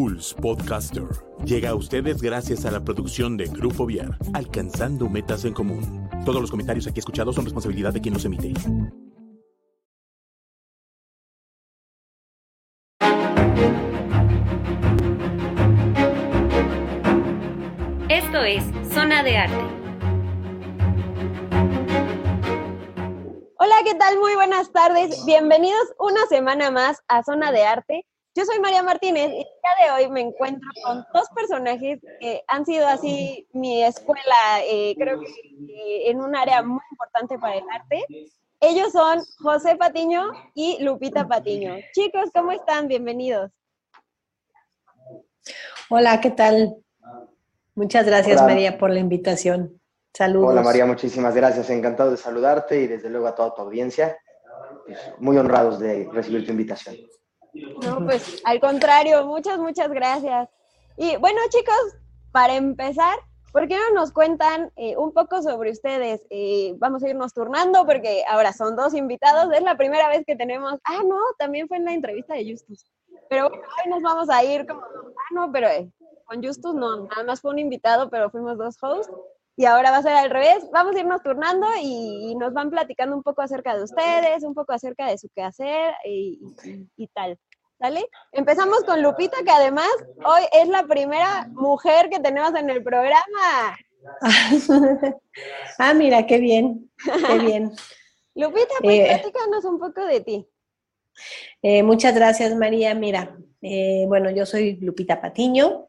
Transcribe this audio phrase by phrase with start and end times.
[0.00, 1.08] Pulse Podcaster
[1.44, 6.08] llega a ustedes gracias a la producción de Grupo Viar, alcanzando metas en común.
[6.24, 8.52] Todos los comentarios aquí escuchados son responsabilidad de quien los emite.
[18.08, 18.62] Esto es
[18.94, 19.64] Zona de Arte.
[23.56, 24.16] Hola, ¿qué tal?
[24.20, 25.24] Muy buenas tardes.
[25.26, 28.06] Bienvenidos una semana más a Zona de Arte.
[28.38, 32.44] Yo soy María Martínez y el día de hoy me encuentro con dos personajes que
[32.46, 37.56] han sido así mi escuela, eh, creo que eh, en un área muy importante para
[37.56, 38.04] el arte.
[38.60, 41.78] Ellos son José Patiño y Lupita Patiño.
[41.92, 42.86] Chicos, ¿cómo están?
[42.86, 43.50] Bienvenidos.
[45.90, 46.76] Hola, ¿qué tal?
[47.74, 49.80] Muchas gracias María por la invitación.
[50.14, 50.50] Saludos.
[50.50, 51.70] Hola María, muchísimas gracias.
[51.70, 54.16] Encantado de saludarte y desde luego a toda tu audiencia.
[54.86, 56.94] Pues, muy honrados de recibir tu invitación.
[57.54, 60.48] No, pues al contrario, muchas, muchas gracias.
[60.96, 61.96] Y bueno, chicos,
[62.32, 63.18] para empezar,
[63.52, 66.26] ¿por qué no nos cuentan eh, un poco sobre ustedes?
[66.30, 69.52] Eh, vamos a irnos turnando porque ahora son dos invitados.
[69.52, 70.78] Es la primera vez que tenemos.
[70.84, 72.86] Ah, no, también fue en la entrevista de Justus.
[73.28, 74.82] Pero bueno, hoy nos vamos a ir como.
[74.82, 75.90] Ah, no, pero eh,
[76.26, 79.12] con Justus no, nada más fue un invitado, pero fuimos dos hosts.
[79.58, 80.68] Y ahora va a ser al revés.
[80.72, 84.72] Vamos a irnos turnando y, nos van platicando un poco acerca de ustedes, un poco
[84.72, 86.38] acerca de su quehacer y,
[86.96, 87.36] y tal.
[87.80, 88.08] ¿Sale?
[88.30, 89.90] Empezamos con Lupita, que además
[90.24, 93.76] hoy es la primera mujer que tenemos en el programa.
[95.78, 96.88] ah, mira, qué bien,
[97.26, 97.72] qué bien.
[98.36, 100.46] Lupita, pues eh, platícanos un poco de ti.
[101.62, 102.94] Eh, muchas gracias, María.
[102.94, 105.88] Mira, eh, bueno, yo soy Lupita Patiño.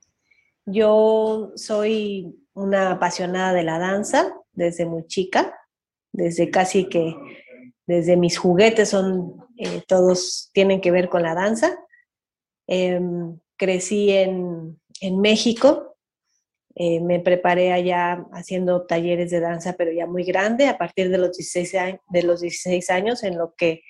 [0.66, 5.58] Yo soy una apasionada de la danza desde muy chica,
[6.12, 7.16] desde casi que
[7.88, 11.80] desde mis juguetes son, eh, todos tienen que ver con la danza.
[12.68, 14.78] Em, crecí en,
[15.22, 15.96] México,
[16.76, 21.18] eh, me preparé allá haciendo talleres de danza, pero ya muy grande, a partir de
[21.18, 23.84] los 16 años, de los 16 años en lo que,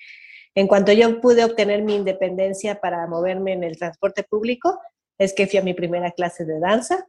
[0.54, 4.78] en cuanto yo pude obtener mi independencia para moverme en el transporte público,
[5.18, 7.06] es que fui a mi primera clase de danza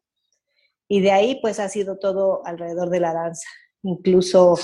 [0.91, 3.47] y de ahí pues ha sido todo alrededor de la danza.
[3.81, 4.59] Incluso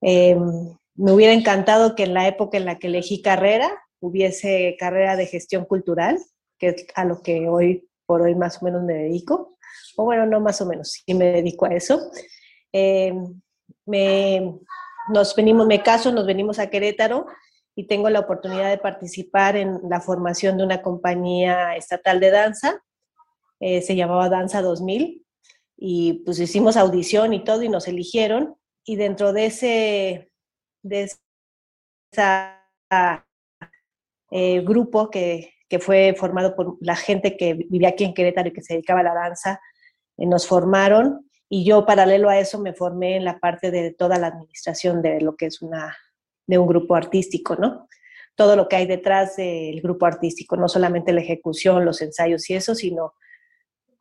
[0.00, 3.70] em, me hubiera encantado que en la época en la que elegí carrera
[4.00, 6.18] hubiese carrera de gestión cultural,
[6.58, 9.56] que es a lo que hoy por hoy más o menos me dedico.
[9.96, 12.00] O bueno, no más o menos, sí me dedico a eso.
[12.72, 13.14] Eh,
[13.86, 14.58] me,
[15.12, 17.26] nos venimos, me caso, nos venimos a Querétaro
[17.76, 22.82] y tengo la oportunidad de participar en la formación de una compañía estatal de danza.
[23.60, 25.23] Eh, se llamaba Danza 2000
[25.76, 30.30] y pues hicimos audición y todo y nos eligieron y dentro de ese
[30.82, 31.18] de ese
[34.30, 38.62] eh, grupo que, fue formado por la gente que vivía aquí en Querétaro y que
[38.62, 39.60] se dedicaba a la danza,
[40.16, 44.16] eh, nos formaron y yo paralelo a eso me formé en la parte de toda
[44.18, 45.96] la administración de lo que es una,
[46.46, 47.88] de un grupo artístico, ¿no?
[48.36, 52.54] Todo lo que hay detrás del grupo artístico, no solamente la ejecución, los ensayos y
[52.54, 53.14] eso, sino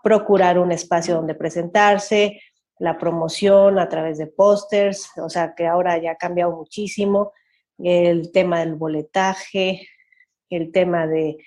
[0.04, 2.42] procurar un espacio donde presentarse,
[2.78, 7.32] la promoción a través de pósters, o sea que ahora ya ha cambiado muchísimo,
[7.80, 9.88] el tema del boletaje,
[10.50, 11.38] el tema de,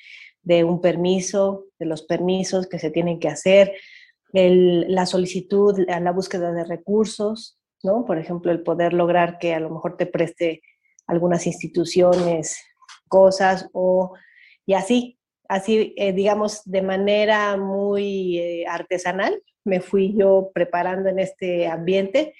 [0.65, 3.75] un permiso, de los permisos que se tienen que hacer,
[4.33, 8.05] la solicitud, la búsqueda de recursos, ¿no?
[8.05, 10.63] Por ejemplo, el poder lograr que a lo mejor te preste
[11.07, 12.59] algunas instituciones
[13.09, 14.15] cosas o
[14.67, 21.19] y así, así eh, digamos de manera muy eh, artesanal, me fui yo preparando en
[21.19, 22.35] este ambiente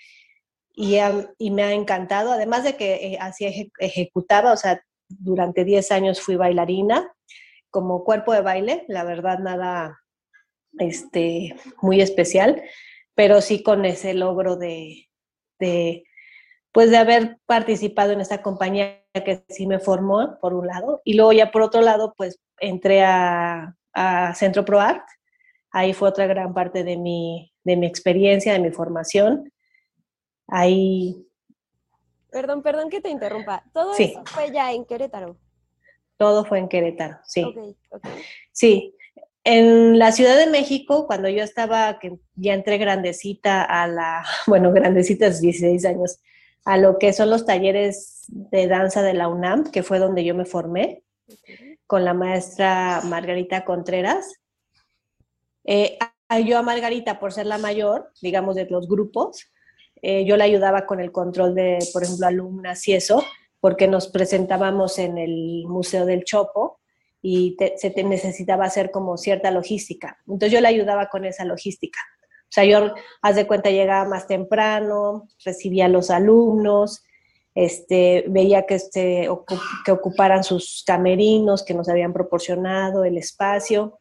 [0.75, 0.99] y,
[1.39, 6.21] y me ha encantado, además de que eh, así ejecutaba, o sea, durante 10 años
[6.21, 7.11] fui bailarina
[7.71, 9.99] como cuerpo de baile, la verdad nada
[10.79, 12.63] este, muy especial,
[13.15, 15.09] pero sí con ese logro de,
[15.59, 16.05] de,
[16.77, 21.15] pues de haber participado en esta compañía que sí me formó, por un lado, y
[21.15, 25.01] luego ya por otro lado, pues entré a, a Centro ProArt,
[25.77, 29.53] Ahí fue otra gran parte de mi, de mi experiencia, de mi formación.
[30.49, 31.27] Ahí...
[32.31, 33.63] Perdón, perdón que te interrumpa.
[33.73, 35.37] ¿Todo eso fue ya en Querétaro?
[36.17, 37.45] Todo fue en Querétaro, sí.
[38.53, 38.95] Sí.
[39.45, 44.73] en la Ciudad de México, cuando yo estaba, que ya entré grandecita a la, bueno,
[44.73, 46.21] grandecita, 16 años,
[46.67, 50.35] a lo que son los talleres de danza de la UNAM, que fue donde yo
[50.35, 51.05] me formé,
[51.87, 54.35] con la maestra Margarita Contreras.
[55.65, 55.97] Eh,
[56.45, 59.47] yo a Margarita, por ser la mayor, digamos, de los grupos,
[60.03, 63.25] eh, yo la ayudaba con el control de, por ejemplo, alumnas y eso,
[63.61, 66.81] porque nos presentábamos en el Museo del Chopo
[67.23, 70.19] y se te necesitaba hacer como cierta logística.
[70.27, 72.01] Entonces yo le ayudaba con esa logística.
[72.49, 77.05] O sea, yo, haz de cuenta, llegaba más temprano, recibía a los alumnos,
[77.55, 79.29] este, veía que, este,
[79.85, 83.99] que ocuparan sus camerinos que nos habían proporcionado, el espacio,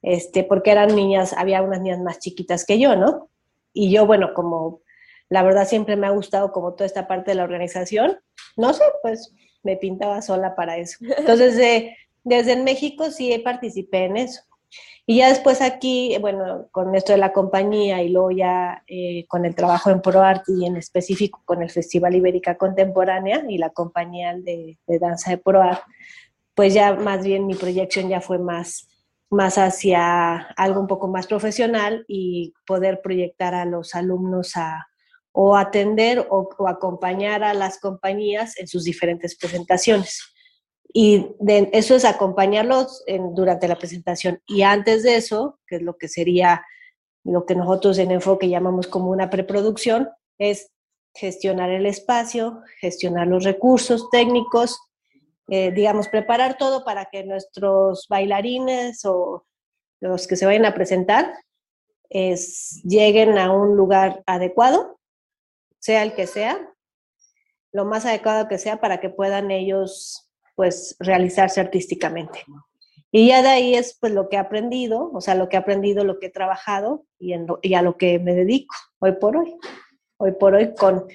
[0.00, 3.28] este, porque eran niñas, había unas niñas más chiquitas que yo, ¿no?
[3.72, 4.80] Y yo, bueno, como
[5.28, 8.18] la verdad siempre me ha gustado como toda esta parte de la organización,
[8.56, 10.98] no sé, pues me pintaba sola para eso.
[11.18, 11.94] Entonces,
[12.24, 14.42] desde México sí participé en eso.
[15.06, 19.44] Y ya después aquí, bueno, con esto de la compañía y luego ya eh, con
[19.44, 24.36] el trabajo en ProArt y en específico con el Festival Ibérica Contemporánea y la compañía
[24.36, 25.82] de, danza de ProArt,
[26.54, 28.88] pues ya más bien mi proyección ya fue más,
[29.28, 34.86] más hacia algo un poco más profesional y poder proyectar a los alumnos a,
[35.32, 40.32] o atender o acompañar a las compañías en sus diferentes presentaciones.
[40.92, 43.02] Y de, eso es acompañarlos
[43.34, 44.42] durante la presentación.
[44.46, 46.64] Y antes de eso, que es lo que sería
[47.24, 50.70] lo que nosotros en Enfoque llamamos como una preproducción, es
[51.14, 54.80] gestionar el espacio, gestionar los recursos técnicos,
[55.48, 59.46] eh, digamos, preparar todo para que nuestros bailarines o
[60.00, 61.32] los que se vayan a presentar
[62.08, 64.98] es, lleguen a un lugar adecuado,
[65.78, 66.68] sea el que sea,
[67.72, 72.44] lo más adecuado que sea para que puedan ellos pues realizarse artísticamente.
[73.10, 75.58] Y ya de ahí es pues lo que he aprendido, o sea, lo que he
[75.58, 79.36] aprendido, lo que he trabajado y, en y a lo que me dedico hoy por
[79.36, 79.54] hoy.
[80.16, 81.06] Hoy por hoy con,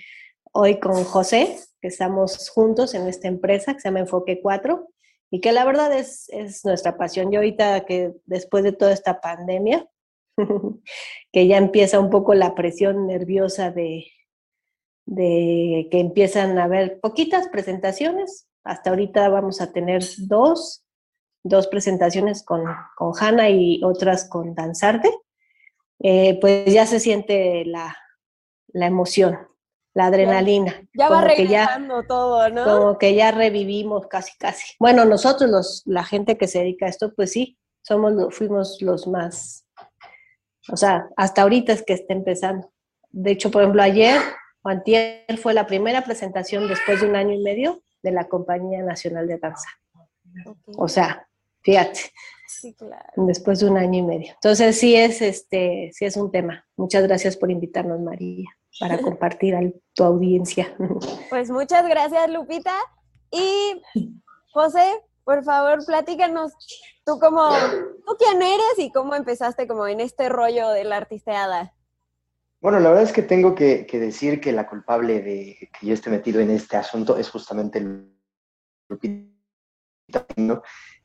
[0.51, 4.87] hoy con José, que estamos juntos en esta empresa que se llama Enfoque 4
[5.31, 7.31] y que la verdad es, es nuestra pasión.
[7.31, 9.87] Yo ahorita que después de toda esta pandemia,
[11.31, 14.05] que ya empieza un poco la presión nerviosa de,
[15.05, 20.85] de que empiezan a haber poquitas presentaciones, hasta ahorita vamos a tener dos,
[21.43, 22.63] dos presentaciones con,
[22.95, 25.09] con Hanna y otras con Danzarte.
[25.99, 27.95] Eh, pues ya se siente la,
[28.73, 29.39] emoción,
[29.93, 30.75] la adrenalina.
[30.93, 32.63] Ya, va regresando todo, ¿no?
[32.65, 34.75] Como que ya revivimos casi, casi.
[34.79, 39.07] Bueno, nosotros, los, la gente que se dedica a esto, pues sí, somos, fuimos los
[39.07, 39.65] más,
[40.71, 42.71] o sea, hasta ahorita es que está empezando.
[43.09, 44.19] De hecho, por ejemplo, ayer
[44.61, 48.81] o antier fue la primera presentación después de un año y medio de la Compañía
[48.83, 49.69] Nacional de Danza.
[50.77, 51.27] O sea,
[51.61, 51.99] fíjate.
[53.15, 54.33] Después de un año y medio.
[54.33, 56.65] Entonces sí es este, sí es un tema.
[56.77, 58.49] Muchas gracias por invitarnos, María,
[58.79, 59.61] para compartir a
[59.93, 60.75] tu audiencia.
[61.29, 62.73] Pues muchas gracias, Lupita.
[63.31, 63.81] Y
[64.53, 66.53] José, por favor, platícanos
[67.05, 67.49] tú cómo,
[68.05, 71.73] tú quién eres y cómo empezaste como en este rollo de la artisteada.
[72.59, 76.09] Bueno, la verdad es que tengo que, decir que la culpable de que yo esté
[76.09, 78.17] metido en este asunto es justamente el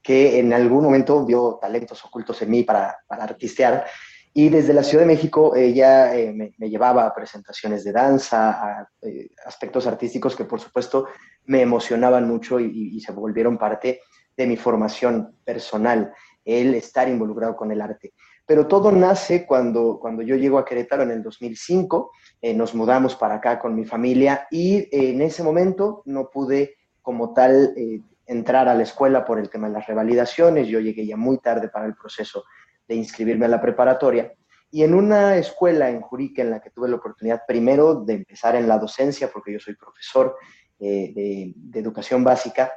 [0.03, 3.87] que en algún momento vio talentos ocultos en mí para, artistear.
[4.35, 8.89] Y desde la Ciudad de México ella eh, me, llevaba a presentaciones de danza, a
[9.03, 11.07] eh, aspectos artísticos que por supuesto
[11.45, 14.01] me emocionaban mucho y, se volvieron parte
[14.35, 16.13] de mi formación personal,
[16.45, 18.15] el estar involucrado con el arte.
[18.47, 23.15] Pero todo nace cuando, cuando yo llego a Querétaro en el 2005, eh, nos mudamos
[23.15, 28.69] para acá con mi familia y en ese momento no pude como tal eh, entrar
[28.69, 31.87] a la escuela por el tema de las revalidaciones, yo llegué ya muy tarde para
[31.87, 32.45] el proceso
[32.89, 34.33] de inscribirme a la preparatoria.
[34.71, 38.57] Y en una escuela en Jurique en la que tuve la oportunidad primero de empezar
[38.57, 40.37] en la docencia, porque yo soy profesor
[40.79, 42.73] eh, de, de, educación básica,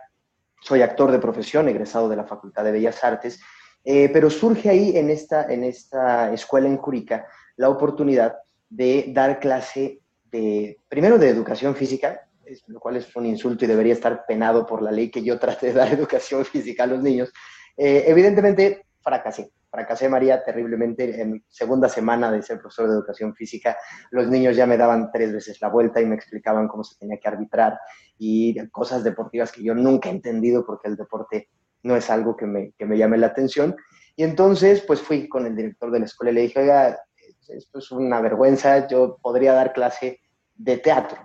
[0.62, 3.40] soy actor de profesión, egresado de la Facultad de Bellas Artes,
[3.86, 8.36] eh, pero surge ahí en esta, en esta escuela en Curica la oportunidad
[8.68, 10.02] de dar clase
[10.32, 12.28] de, primero de educación física,
[12.68, 15.68] lo cual es un insulto y debería estar penado por la ley que yo trate
[15.68, 17.32] de dar educación física a los niños.
[17.78, 23.78] Eh, evidentemente fracasé, fracasé María terriblemente en segunda semana de ser profesor de educación física.
[24.10, 27.20] Los niños ya me daban tres veces la vuelta y me explicaban cómo se tenía
[27.20, 27.78] que arbitrar
[28.18, 31.50] y cosas deportivas que yo nunca he entendido porque el deporte
[31.86, 33.76] no es algo que me, que me llame la atención.
[34.16, 37.00] Y entonces, pues fui con el director de la escuela y le dije, oiga,
[37.48, 40.20] esto es una vergüenza, yo podría dar clase
[40.56, 41.20] de teatro.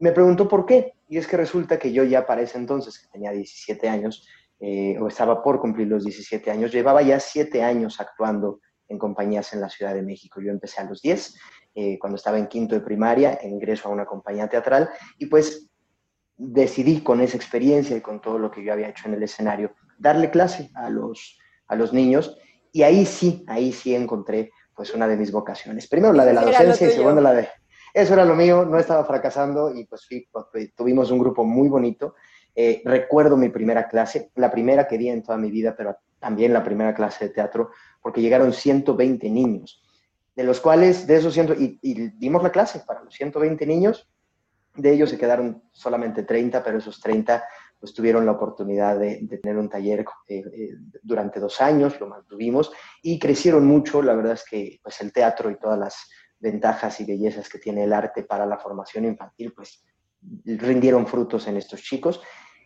[0.00, 3.06] Me preguntó por qué, y es que resulta que yo ya para ese entonces, que
[3.08, 4.26] tenía 17 años,
[4.58, 9.52] eh, o estaba por cumplir los 17 años, llevaba ya 7 años actuando en compañías
[9.52, 10.40] en la Ciudad de México.
[10.40, 11.36] Yo empecé a los 10,
[11.76, 15.69] eh, cuando estaba en quinto de primaria, ingreso a una compañía teatral y pues
[16.40, 19.74] decidí con esa experiencia y con todo lo que yo había hecho en el escenario,
[19.98, 22.36] darle clase a los, a los niños
[22.72, 25.86] y ahí sí, ahí sí encontré pues una de mis vocaciones.
[25.86, 27.48] Primero la de la docencia y segundo la de...
[27.92, 32.14] Eso era lo mío, no estaba fracasando y pues, pues tuvimos un grupo muy bonito.
[32.54, 36.52] Eh, recuerdo mi primera clase, la primera que di en toda mi vida, pero también
[36.52, 37.70] la primera clase de teatro,
[38.00, 39.82] porque llegaron 120 niños,
[40.34, 44.09] de los cuales, de esos 100, y, y dimos la clase para los 120 niños,
[44.74, 47.44] de ellos se quedaron solamente 30, pero esos 30
[47.80, 52.70] pues tuvieron la oportunidad de, tener un taller eh, eh, durante dos años, lo mantuvimos
[53.02, 54.02] y crecieron mucho.
[54.02, 57.84] La verdad es que pues el teatro y todas las ventajas y bellezas que tiene
[57.84, 59.82] el arte para la formación infantil, pues
[60.44, 62.20] rindieron frutos en estos chicos.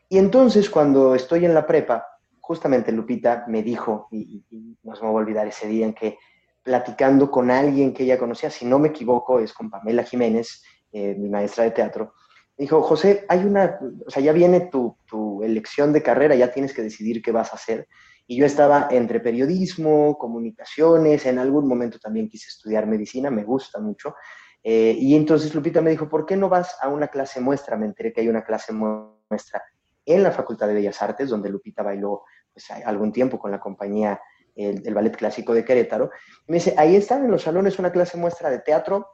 [0.08, 2.04] Y entonces cuando estoy en la prepa,
[2.40, 5.94] justamente Lupita me dijo, y, y no se me va a olvidar ese día en
[5.94, 6.18] que
[6.64, 10.62] platicando con alguien que ella conocía, si no me equivoco, es con Pamela Jiménez,
[10.96, 12.14] eh, mi maestra de teatro,
[12.56, 16.72] dijo, José, hay una, o sea, ya viene tu, tu, elección de carrera, ya tienes
[16.72, 17.88] que decidir qué vas a hacer.
[18.28, 23.80] Y yo estaba entre periodismo, comunicaciones, en algún momento también quise estudiar medicina, me gusta
[23.80, 24.14] mucho.
[24.62, 27.76] Eh, y entonces Lupita me dijo, ¿por qué no vas a una clase muestra?
[27.76, 29.64] Me enteré que hay una clase muestra
[30.06, 32.22] en la Facultad de Bellas Artes, donde Lupita bailó
[32.52, 34.20] pues, algún tiempo con la compañía
[34.54, 36.10] el, Ballet Clásico de Querétaro.
[36.46, 39.08] me dice, ahí están en los salones una clase muestra de teatro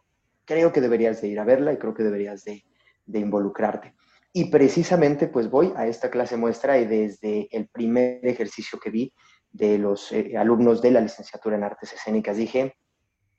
[0.50, 2.64] creo que deberías de ir a verla y creo que deberías de,
[3.06, 3.94] involucrarte.
[4.32, 9.12] Y precisamente pues voy a esta clase muestra y desde el primer ejercicio que vi
[9.52, 12.74] de los eh, alumnos de la licenciatura en artes escénicas dije,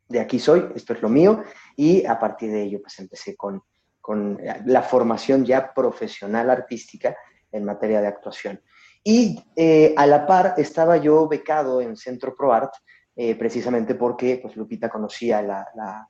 [0.08, 1.44] de aquí soy, esto es lo mío,
[1.75, 3.62] y a partir de ello pues empecé con,
[4.00, 7.18] con la formación ya profesional artística
[7.51, 8.62] en materia de actuación.
[9.03, 12.74] Y eh, a la par estaba yo becado en Centro ProArt,
[13.18, 16.08] eh, precisamente porque pues, Lupita conocía la,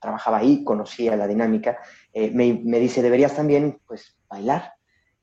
[0.00, 1.78] trabajaba ahí, conocía la dinámica,
[2.12, 4.74] eh, me, dice, deberías también, pues, bailar.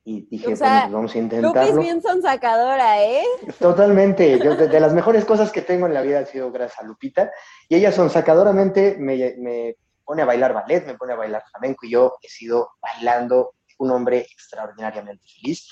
[0.04, 1.72] Y dije, pues vamos a intentarlo.
[1.74, 3.24] Lupi bien son sacadora, ¿eh?
[3.58, 4.38] Totalmente.
[4.38, 7.30] Yo, de, las mejores cosas que tengo en la vida ha sido gracias a Lupita.
[7.68, 11.84] Y ella son sacadoramente me, me pone a bailar ballet, me pone a bailar flamenco
[11.84, 15.68] y yo he sido bailando un hombre extraordinariamente feliz.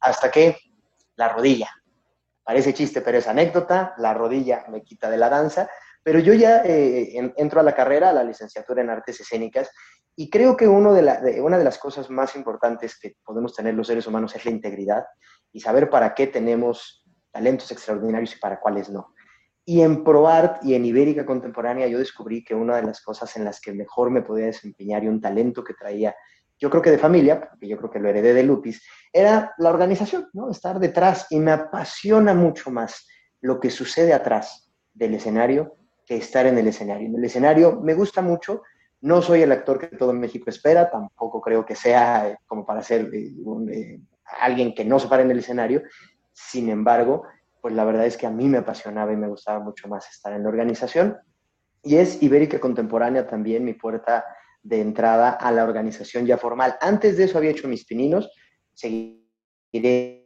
[0.00, 0.56] Hasta que
[1.14, 1.70] la rodilla,
[2.42, 5.70] parece chiste, pero es anécdota, la rodilla me quita de la danza
[6.06, 9.68] pero yo ya eh, entro a la carrera, a la licenciatura en artes escénicas,
[10.14, 13.88] y creo que uno de una de las cosas más importantes que podemos tener los
[13.88, 15.04] seres humanos es la integridad
[15.50, 19.16] y saber para qué tenemos talentos extraordinarios y para cuáles no.
[19.64, 23.44] Y en ProArt y en Ibérica Contemporánea yo descubrí que una de las cosas en
[23.44, 26.14] las que mejor me podía desempeñar y un talento que traía,
[26.56, 28.80] yo creo que de familia, porque yo creo que lo heredé de Lupis,
[29.12, 30.52] era la organización, ¿no?
[30.52, 33.08] Estar detrás y me apasiona mucho más
[33.40, 37.08] lo que sucede atrás del escenario que estar en el escenario.
[37.08, 38.62] En el escenario me gusta mucho,
[39.00, 42.82] no soy el actor que todo México espera, tampoco creo que sea eh, como para
[42.82, 43.34] ser eh,
[43.72, 44.00] eh,
[44.40, 45.82] alguien que no se para en el escenario,
[46.32, 47.24] sin embargo,
[47.60, 50.32] pues la verdad es que a mí me apasionaba y me gustaba mucho más estar
[50.32, 51.18] en la organización.
[51.82, 54.24] Y es Ibérica Contemporánea también mi puerta
[54.62, 56.76] de entrada a la organización ya formal.
[56.80, 58.30] Antes de eso había hecho mis pininos,
[58.74, 60.25] seguiré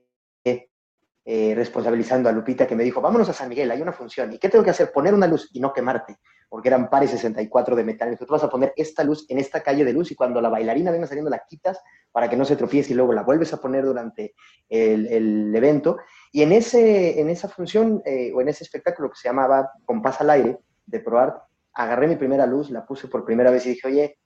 [1.24, 4.32] eh, responsabilizando a Lupita que me dijo, vámonos a San Miguel, hay una función.
[4.32, 4.90] ¿Y qué tengo que hacer?
[4.90, 6.16] Poner una luz y no quemarte,
[6.48, 8.18] porque eran pares 64 de metal.
[8.18, 10.90] Tú vas a poner esta luz en esta calle de luz y cuando la bailarina
[10.90, 11.78] venga saliendo la quitas
[12.10, 14.34] para que no se tropiece y luego la vuelves a poner durante
[14.68, 15.98] el, evento.
[16.32, 20.20] Y en, ese, en esa función eh, o en ese espectáculo que se llamaba Compás
[20.22, 21.36] al aire de ProArt,
[21.74, 24.18] agarré mi primera luz, la puse por primera vez y dije, oye,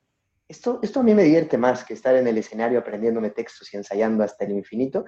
[0.49, 3.77] esto, esto a mí me divierte más que estar en el escenario aprendiéndome textos y
[3.77, 5.05] ensayando hasta el infinito.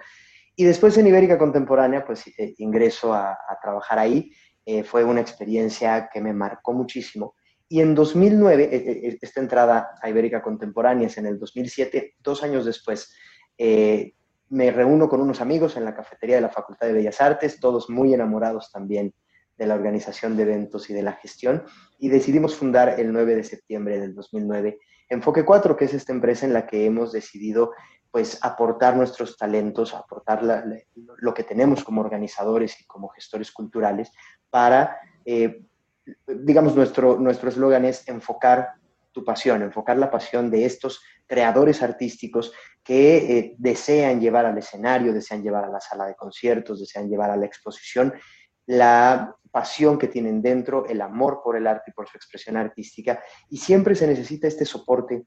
[0.57, 4.33] Y después en Ibérica Contemporánea, pues eh, ingreso a, trabajar ahí.
[4.65, 7.35] Eh, fue una experiencia que me marcó muchísimo.
[7.69, 12.65] Y en 2009, eh, esta entrada a Ibérica Contemporánea es en el 2007, dos años
[12.65, 13.15] después,
[14.49, 17.91] me reúno con unos amigos en la cafetería de la Facultad de Bellas Artes, todos
[17.91, 19.13] muy enamorados también
[19.57, 21.65] de la organización de eventos y de la gestión,
[21.99, 26.47] y decidimos fundar el 9 de septiembre del 2009 Enfoque 4, que es esta empresa
[26.47, 27.73] en la que hemos decidido
[28.17, 30.43] pues aportar nuestros talentos, aportar
[31.19, 34.11] lo que tenemos como organizadores y como gestores culturales
[34.49, 35.67] para, eh,
[36.27, 38.71] digamos, nuestro eslogan es enfocar
[39.13, 45.13] tu pasión, enfocar la pasión de estos creadores artísticos que eh, desean llevar al escenario,
[45.13, 48.15] desean llevar a la sala de conciertos, desean llevar a la exposición
[48.65, 53.23] la pasión que tienen dentro, el amor por el arte y por su expresión artística,
[53.51, 55.27] y siempre se necesita este soporte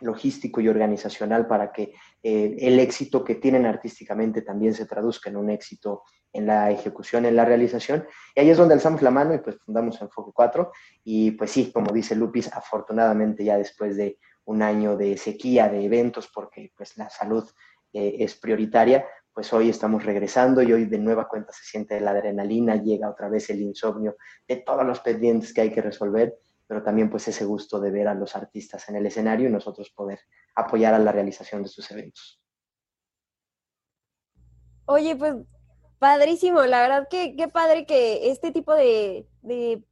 [0.00, 1.92] logístico y organizacional para que
[2.22, 6.02] eh, el éxito que tienen artísticamente también se traduzca en un éxito
[6.32, 8.06] en la ejecución, en la realización.
[8.34, 10.72] Y ahí es donde alzamos la mano y pues fundamos Enfoque 4.
[11.04, 15.84] Y pues sí, como dice Lupis, afortunadamente ya después de un año de sequía de
[15.84, 17.48] eventos, porque pues la salud
[17.92, 22.10] eh, es prioritaria, pues hoy estamos regresando y hoy de nueva cuenta se siente la
[22.10, 24.16] adrenalina, llega otra vez el insomnio
[24.46, 26.36] de todos los pendientes que hay que resolver
[26.70, 29.90] pero también pues ese gusto de ver a los artistas en el escenario y nosotros
[29.90, 30.20] poder
[30.54, 32.40] apoyar a la realización de sus eventos.
[34.84, 35.34] Oye, pues
[35.98, 39.82] padrísimo, la verdad que qué padre que este tipo de, de,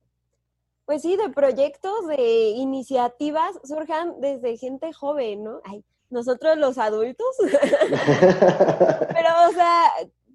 [0.84, 5.60] pues sí, de proyectos, de iniciativas surjan desde gente joven, ¿no?
[5.64, 9.82] Ay, nosotros los adultos, pero o sea,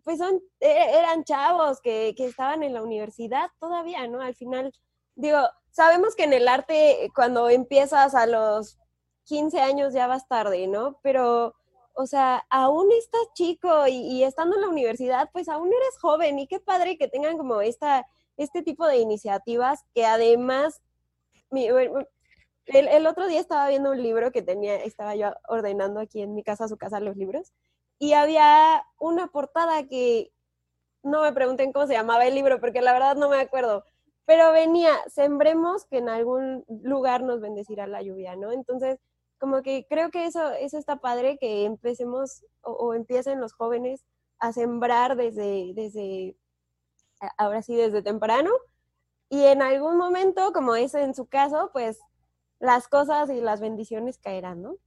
[0.04, 4.20] pues son, e, eran chavos que, que estaban en la universidad todavía, ¿no?
[4.20, 4.74] Al final,
[5.16, 5.40] digo,
[5.74, 8.78] sabemos que en el arte, cuando empiezas a los
[9.26, 11.00] 15 años ya vas tarde, ¿no?
[11.02, 11.56] Pero,
[11.94, 16.48] o sea, aún estás chico y, estando en la universidad, pues aún eres joven y
[16.48, 18.06] qué padre que tengan como esta,
[18.38, 20.82] este tipo de iniciativas que además,
[21.52, 22.08] el,
[22.66, 26.44] el, otro día estaba viendo un libro que tenía, estaba yo ordenando aquí en mi
[26.44, 27.52] casa, su casa, los libros,
[28.00, 30.32] y había una portada que,
[31.04, 33.84] no me pregunten cómo se llamaba el libro, porque la verdad no me acuerdo,
[34.26, 38.52] pero venía, sembremos que en algún lugar nos bendecirá la lluvia, ¿no?
[38.52, 39.00] Entonces,
[39.38, 44.06] como que creo que eso, eso está padre, que empecemos o, empiecen los jóvenes
[44.40, 46.38] a sembrar desde, desde,
[47.38, 48.52] ahora sí, desde temprano,
[49.30, 52.00] y en algún momento, como es en su caso, pues
[52.60, 54.78] las cosas y las bendiciones caerán, ¿no?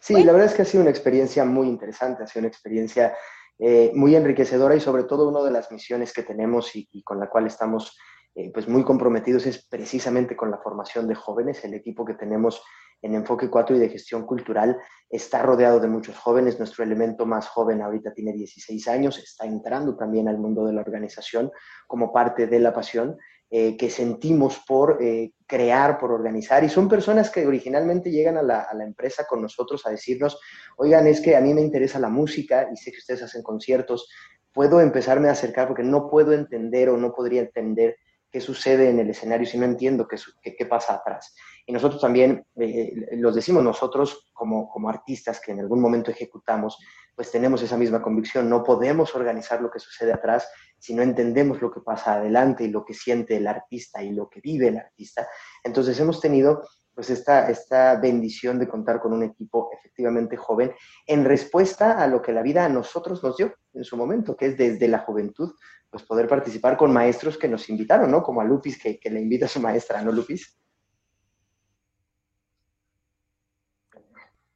[0.00, 3.16] Sí, la verdad es que ha sido una experiencia muy interesante, ha sido una experiencia
[3.64, 7.28] eh, muy enriquecedora y sobre todo una de las misiones que tenemos y, con la
[7.28, 7.96] cual estamos
[8.34, 11.64] eh, pues muy comprometidos es precisamente con la formación de jóvenes.
[11.64, 12.60] El equipo que tenemos
[13.02, 16.58] en Enfoque 4 y de gestión cultural está rodeado de muchos jóvenes.
[16.58, 20.80] Nuestro elemento más joven ahorita tiene 16 años, está entrando también al mundo de la
[20.80, 21.52] organización
[21.86, 23.16] como parte de la pasión
[23.54, 26.64] eh, que sentimos por eh, crear, por organizar.
[26.64, 30.40] Y son personas que originalmente llegan a la, empresa con nosotros a decirnos,
[30.78, 34.08] oigan, es que a mí me interesa la música y sé que ustedes hacen conciertos,
[34.54, 37.96] puedo empezarme a acercar porque no puedo entender o no podría entender
[38.30, 40.16] qué sucede en el escenario si no entiendo qué,
[40.56, 41.34] qué, pasa atrás.
[41.66, 46.78] Y nosotros también, eh, los decimos nosotros como, como artistas que en algún momento ejecutamos,
[47.14, 48.48] pues tenemos esa misma convicción.
[48.48, 50.48] No podemos organizar lo que sucede atrás
[50.78, 54.28] si no entendemos lo que pasa adelante y lo que siente el artista y lo
[54.28, 55.28] que vive el artista.
[55.62, 56.62] Entonces hemos tenido
[56.94, 60.72] pues esta, esta bendición de contar con un equipo efectivamente joven
[61.06, 64.46] en respuesta a lo que la vida a nosotros nos dio en su momento, que
[64.46, 65.54] es desde la juventud,
[65.90, 68.22] pues poder participar con maestros que nos invitaron, ¿no?
[68.22, 70.58] Como a Lupis, que, que le invita a su maestra, ¿no, Lupis?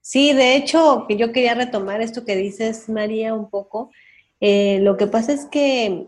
[0.08, 3.90] Sí, de hecho, yo quería retomar esto que dices, María, un poco.
[4.38, 6.06] Eh, lo que pasa es que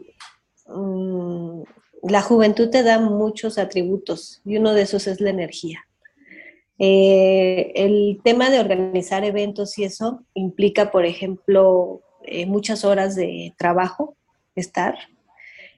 [0.69, 1.63] mm,
[2.05, 5.81] la juventud te da muchos atributos y uno de esos es la energía.
[6.79, 13.53] Eh, el tema de organizar eventos y eso implica, por ejemplo, eh, muchas horas de
[13.59, 14.15] trabajo,
[14.55, 14.97] estar,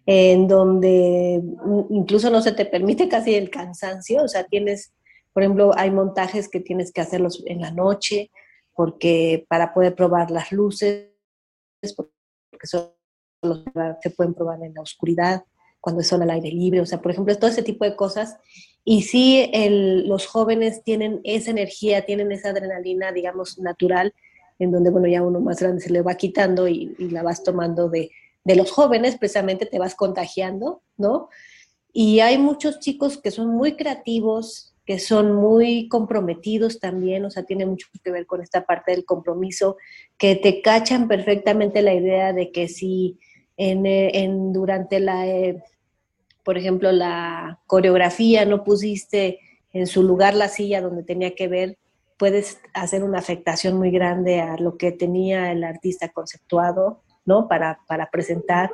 [0.05, 1.41] en donde
[1.89, 4.93] incluso no se te permite casi el cansancio, o sea, tienes
[5.33, 8.31] por ejemplo, hay montajes que tienes que hacerlos en la noche
[8.75, 11.11] porque para poder probar las luces,
[11.97, 12.13] porque
[12.65, 12.97] solo
[14.03, 15.45] se pueden probar en la oscuridad,
[15.81, 18.37] cuando son al aire libre, o sea, por ejemplo, todo ese tipo de cosas.
[18.85, 19.51] Y sí,
[20.07, 24.15] los jóvenes tienen esa energía, tienen esa adrenalina, digamos, natural,
[24.59, 27.89] en donde, bueno, ya uno más grande se le va quitando y, la vas tomando
[27.89, 28.11] de,
[28.45, 31.29] de los jóvenes, precisamente te vas contagiando, ¿no?
[31.93, 37.45] Y hay muchos chicos que son muy creativos, que son muy comprometidos también, o sea,
[37.45, 39.77] tiene mucho que ver con esta parte del compromiso,
[40.19, 43.17] que te cachan perfectamente la idea de que si
[43.57, 45.63] en, eh, durante la, eh,
[46.43, 49.39] por ejemplo, la coreografía no pusiste
[49.73, 51.79] en su lugar la silla donde tenía que ver,
[52.19, 57.47] puedes hacer una afectación muy grande a lo que tenía el artista conceptuado, ¿no?
[57.47, 58.73] Para, para presentar.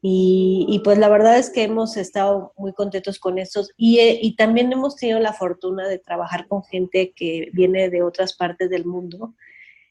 [0.00, 4.36] Y, pues la verdad es que hemos estado muy contentos con estos y, eh, y,
[4.36, 8.84] también hemos tenido la fortuna de trabajar con gente que viene de otras partes del
[8.84, 9.34] mundo,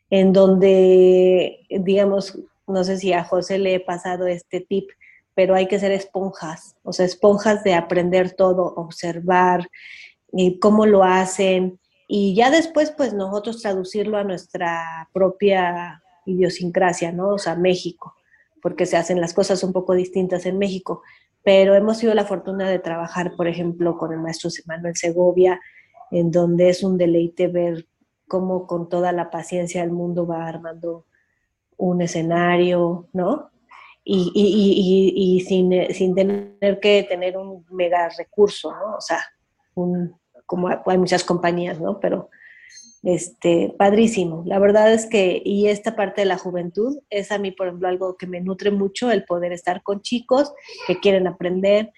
[0.10, 4.89] en donde, digamos, no sé si a José le he pasado este tip,
[5.36, 9.67] pero hay que ser esponjas, o sea, esponjas de aprender todo, observar
[10.32, 17.30] y cómo lo hacen y ya después pues nosotros traducirlo a nuestra propia idiosincrasia, ¿no?
[17.30, 18.16] O sea, México
[18.67, 21.01] porque se hacen las cosas un poco distintas en México,
[21.41, 25.62] pero hemos tenido la fortuna de trabajar, por ejemplo, con el maestro Manuel Segovia,
[26.12, 27.88] en donde es un deleite ver
[28.27, 31.06] cómo con toda la paciencia el mundo va armando
[31.77, 33.51] un escenario, ¿no?
[34.03, 38.97] Y, y, y, sin, sin, tener que tener un mega recurso, ¿no?
[38.97, 39.21] O sea,
[39.75, 40.13] un,
[40.45, 42.01] como hay muchas compañías, ¿no?
[42.01, 42.30] Pero
[43.03, 44.43] este, padrísimo.
[44.45, 47.88] La verdad es que, y esta parte de la juventud es a mí, por ejemplo,
[47.88, 50.53] algo que me nutre mucho, el poder estar con chicos
[50.88, 51.91] que quieren aprender,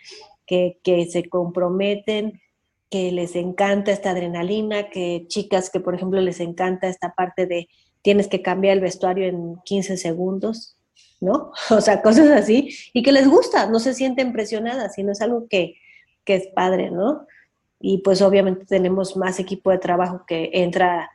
[0.45, 2.41] que, que se comprometen,
[2.89, 7.69] que les encanta esta adrenalina, que chicas que, por ejemplo, les encanta esta parte de
[8.01, 10.77] tienes que cambiar el vestuario en 15 segundos,
[11.21, 11.51] ¿no?
[11.69, 15.47] O sea, cosas así, y que les gusta, no se sienten presionadas, sino es algo
[15.49, 15.75] que,
[16.23, 17.27] que es padre, ¿no?
[17.80, 21.10] Y pues obviamente tenemos más equipo de trabajo que entra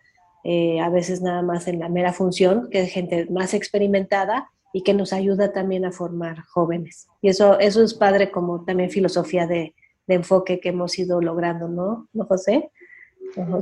[0.45, 4.83] eh, a veces nada más en la mera función, que es gente más experimentada y
[4.83, 7.07] que nos ayuda también a formar jóvenes.
[7.23, 9.75] Y eso, eso es padre como también filosofía de,
[10.07, 12.71] de enfoque que hemos ido logrando, ¿no, ¿No José?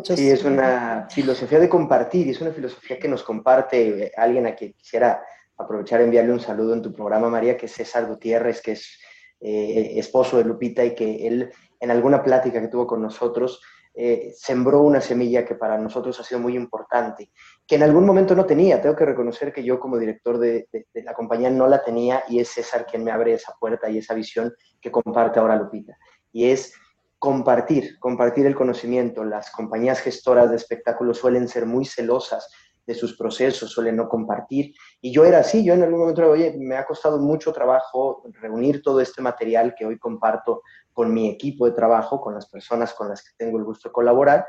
[0.03, 4.75] sí, es una filosofía de compartir es una filosofía que nos comparte alguien a quien
[4.75, 5.23] quisiera
[5.57, 8.99] aprovechar y enviarle un saludo en tu programa, María, que es César Gutiérrez, que es
[9.41, 13.61] eh, esposo de Lupita y que él en alguna plática que tuvo con nosotros,
[13.92, 17.33] eh, sembró una semilla que para nosotros ha sido muy importante,
[17.66, 18.81] que en algún momento no tenía.
[18.81, 22.51] Tengo que reconocer que yo como director de, la compañía no la tenía y es
[22.51, 25.99] César quien me abre esa puerta y esa visión que comparte ahora Lupita.
[26.31, 26.73] Y es
[27.18, 29.25] compartir, compartir el conocimiento.
[29.25, 32.49] Las compañías gestoras de espectáculos suelen ser muy celosas
[32.87, 34.73] de sus procesos, suelen no compartir.
[35.01, 38.83] Y yo era así, yo en algún momento, oye, me ha costado mucho trabajo reunir
[38.83, 43.09] todo este material que hoy comparto con mi equipo de trabajo, con las personas con
[43.09, 44.46] las que tengo el gusto de colaborar,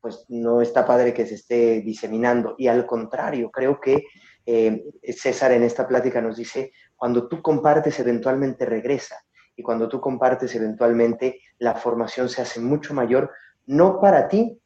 [0.00, 2.54] pues no está padre que se esté diseminando.
[2.58, 4.04] Y al contrario, creo que
[4.44, 4.84] eh,
[5.16, 9.16] César en esta plática nos dice, cuando tú compartes, eventualmente regresa.
[9.56, 13.30] Y cuando tú compartes, eventualmente la formación se hace mucho mayor,
[13.66, 14.60] no para ti,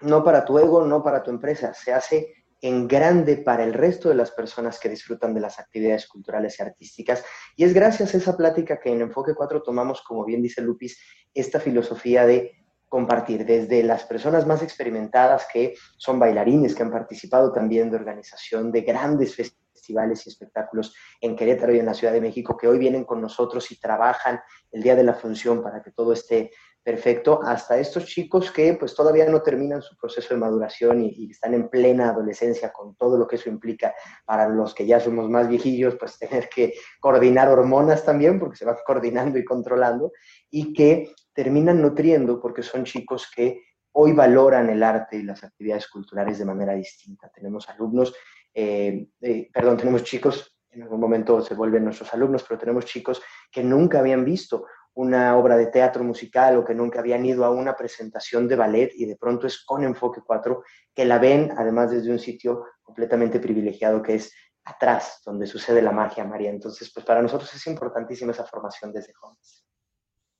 [0.00, 4.08] no para tu ego, no para tu empresa, se hace en grande para el resto
[4.08, 7.22] de las personas que disfrutan de las actividades culturales y artísticas.
[7.56, 10.98] Y es gracias a esa plática que en Enfoque 4 tomamos, como bien dice Lupis,
[11.34, 17.52] esta filosofía de compartir desde las personas más experimentadas que son bailarines, que han participado
[17.52, 22.22] también de organización de grandes festivales y espectáculos en Querétaro y en la Ciudad de
[22.22, 24.40] México, que hoy vienen con nosotros y trabajan
[24.72, 26.50] el día de la función para que todo esté
[26.84, 31.54] perfecto hasta estos chicos que pues todavía no terminan su proceso de maduración y, están
[31.54, 33.94] en plena adolescencia con todo lo que eso implica
[34.26, 38.66] para los que ya somos más viejillos, pues tener que coordinar hormonas también porque se
[38.66, 40.12] van coordinando y controlando
[40.50, 45.88] y que terminan nutriendo porque son chicos que hoy valoran el arte y las actividades
[45.88, 47.30] culturales de manera distinta.
[47.30, 48.14] Tenemos alumnos,
[48.52, 53.22] eh, eh, perdón, tenemos chicos, en algún momento se vuelven nuestros alumnos, pero tenemos chicos
[53.50, 57.50] que nunca habían visto una obra de teatro musical o que nunca habían ido a
[57.50, 60.62] una presentación de ballet y de pronto es con Enfoque 4
[60.94, 64.32] que la ven, además desde un sitio completamente privilegiado que es
[64.64, 66.50] atrás, donde sucede la magia, María.
[66.50, 69.64] Entonces, pues para nosotros es importantísima esa formación desde jóvenes.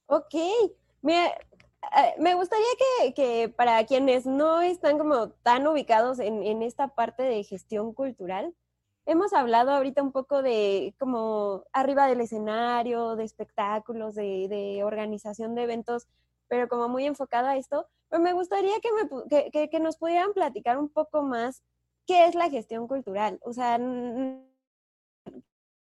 [0.07, 0.35] Ok,
[1.03, 2.65] me, eh, me gustaría
[3.15, 8.55] que, para quienes no están como tan ubicados en, en esta parte de gestión cultural,
[9.07, 15.65] hemos hablado ahorita un poco de como arriba del escenario, de espectáculos, de, organización de
[15.65, 16.09] eventos,
[16.49, 17.87] pero como muy enfocado a esto.
[18.11, 21.63] Me gustaría que, que, nos pudieran platicar un poco más
[22.07, 23.41] qué es la gestión cultural.
[23.43, 23.79] O sea,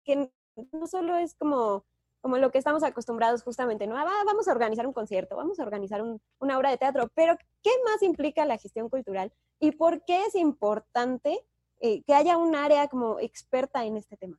[0.05, 0.31] que
[0.73, 1.85] no solo es como,
[2.21, 3.97] como lo que estamos acostumbrados justamente, ¿no?
[3.97, 6.03] Ah, vamos a organizar un concierto, vamos a organizar
[6.39, 9.33] una obra de teatro, pero ¿qué más implica la gestión cultural?
[9.59, 11.45] ¿Y por qué es importante
[11.87, 14.39] eh, que haya un área como experta en este tema.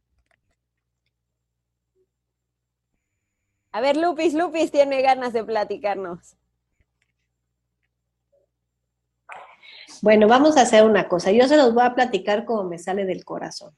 [3.71, 6.36] A ver, Lupis, Lupis tiene ganas de platicarnos.
[10.01, 11.31] Bueno, vamos a hacer una cosa.
[11.31, 13.75] Yo se los voy a platicar como me sale del corazón.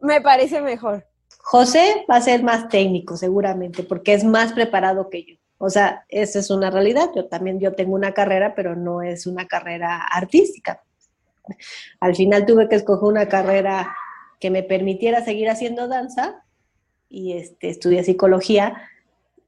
[0.00, 1.04] Me parece mejor.
[1.38, 5.34] José va a ser más técnico, seguramente, porque es más preparado que yo.
[5.58, 7.10] O sea, esa es una realidad.
[7.16, 10.84] Yo también, yo tengo una carrera, pero no es una carrera artística.
[12.00, 13.94] Al final tuve que escoger una carrera
[14.38, 16.44] que me permitiera seguir haciendo danza
[17.08, 18.88] y este, estudié psicología,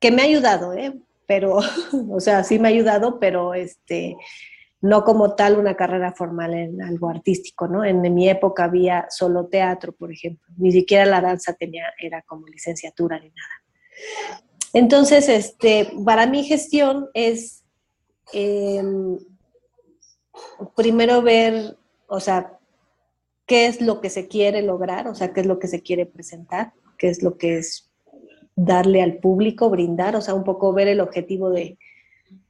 [0.01, 1.01] que me ha ayudado, ¿eh?
[1.27, 1.59] pero,
[2.11, 4.17] o sea, sí me ha ayudado, pero este,
[4.81, 7.85] no como tal una carrera formal en algo artístico, ¿no?
[7.85, 12.49] En, mi época había solo teatro, por ejemplo, ni siquiera la danza tenía, era como
[12.49, 13.63] licenciatura ni nada.
[14.75, 17.65] Entonces, este, para mi gestión es
[18.33, 19.19] em,
[20.75, 21.77] primero ver
[22.13, 22.59] o sea,
[23.47, 26.05] qué es lo que se quiere lograr, o sea, qué es lo que se quiere
[26.05, 27.91] presentar, qué es lo que es
[28.55, 31.79] darle al público, brindar, o sea, un poco ver el objetivo de,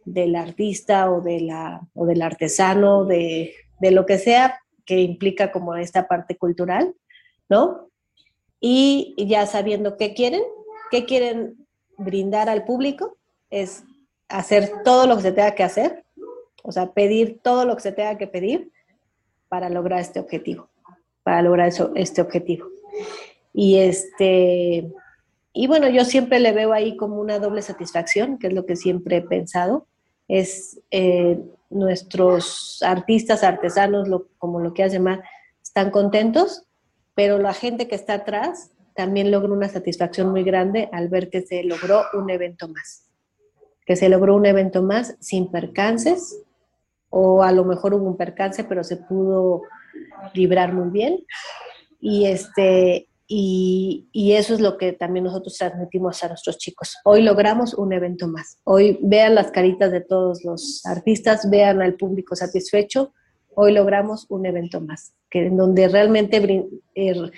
[0.05, 5.53] del artista o, de la, o del artesano, de, de lo que sea que implica
[5.53, 6.97] como esta parte cultural,
[7.49, 7.89] ¿no?
[8.59, 10.43] Y ya sabiendo qué quieren,
[10.91, 13.17] qué quieren brindar al público,
[13.49, 13.85] es
[14.29, 16.05] hacer todo lo que se tenga que hacer,
[16.65, 18.73] o sea, pedir todo lo que se tenga que pedir
[19.53, 20.71] para lograr este objetivo,
[21.23, 22.69] para lograr eso, este objetivo.
[23.53, 24.91] Y este,
[25.53, 28.77] y bueno, yo siempre le veo ahí como una doble satisfacción, que es lo que
[28.77, 29.87] siempre he pensado,
[30.27, 31.39] es eh,
[31.69, 35.23] nuestros artistas, artesanos, como lo quieras llamar,
[35.63, 36.65] están contentos,
[37.15, 41.43] pero la gente que está atrás también logra una satisfacción muy grande al ver que
[41.43, 43.11] se logró un evento más,
[43.85, 46.42] que se logró un evento más sin percances,
[47.15, 49.63] o a lo mejor hubo un percance, pero se pudo
[50.33, 51.25] librar muy bien.
[52.01, 56.97] Y, este, y, eso es lo que también nosotros transmitimos a nuestros chicos.
[57.05, 58.59] Hoy logramos un evento más.
[58.65, 63.13] Hoy vean las caritas de todos los artistas, vean al público satisfecho.
[63.55, 66.39] Hoy logramos un evento más, que en donde realmente
[66.95, 67.31] eh,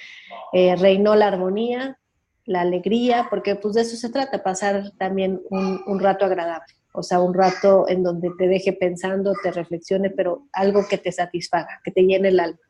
[0.52, 1.98] eh, reinó la armonía,
[2.44, 7.20] la alegría, porque pues de eso se trata, pasar también un rato agradable o sea,
[7.20, 11.90] un rato en donde te deje pensando, te reflexione, pero algo que te satisfaga, que
[11.90, 12.60] te llene el alma.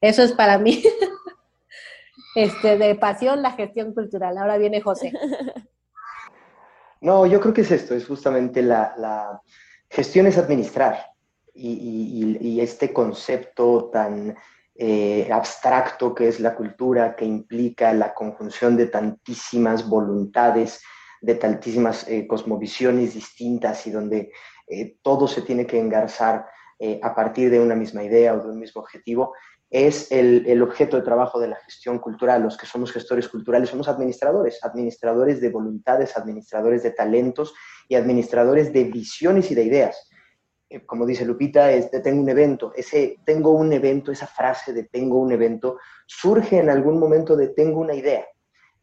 [0.00, 0.82] Eso es para mí,
[2.34, 4.36] este, de pasión, la gestión cultural.
[4.36, 5.12] Ahora viene José.
[7.00, 9.40] No, yo creo que es esto, es justamente la,
[9.88, 10.98] gestión es administrar
[11.54, 14.36] y, este concepto tan
[14.74, 20.80] eh, abstracto que es la cultura, que implica la conjunción de tantísimas voluntades,
[21.20, 24.32] de tantísimas eh, cosmovisiones distintas y donde
[24.66, 26.46] eh, todo se tiene que engarzar
[26.78, 29.34] eh, a partir de una misma idea o de un mismo objetivo,
[29.70, 32.42] es el, el, objeto de trabajo de la gestión cultural.
[32.42, 37.54] Los que somos gestores culturales somos administradores, administradores de voluntades, administradores de talentos
[37.88, 40.08] y administradores de visiones y de ideas.
[40.86, 42.72] como dice Lupita, es de tengo un evento.
[42.76, 47.48] Ese tengo un evento, esa frase de tengo un evento, surge en algún momento de
[47.48, 48.24] tengo una idea.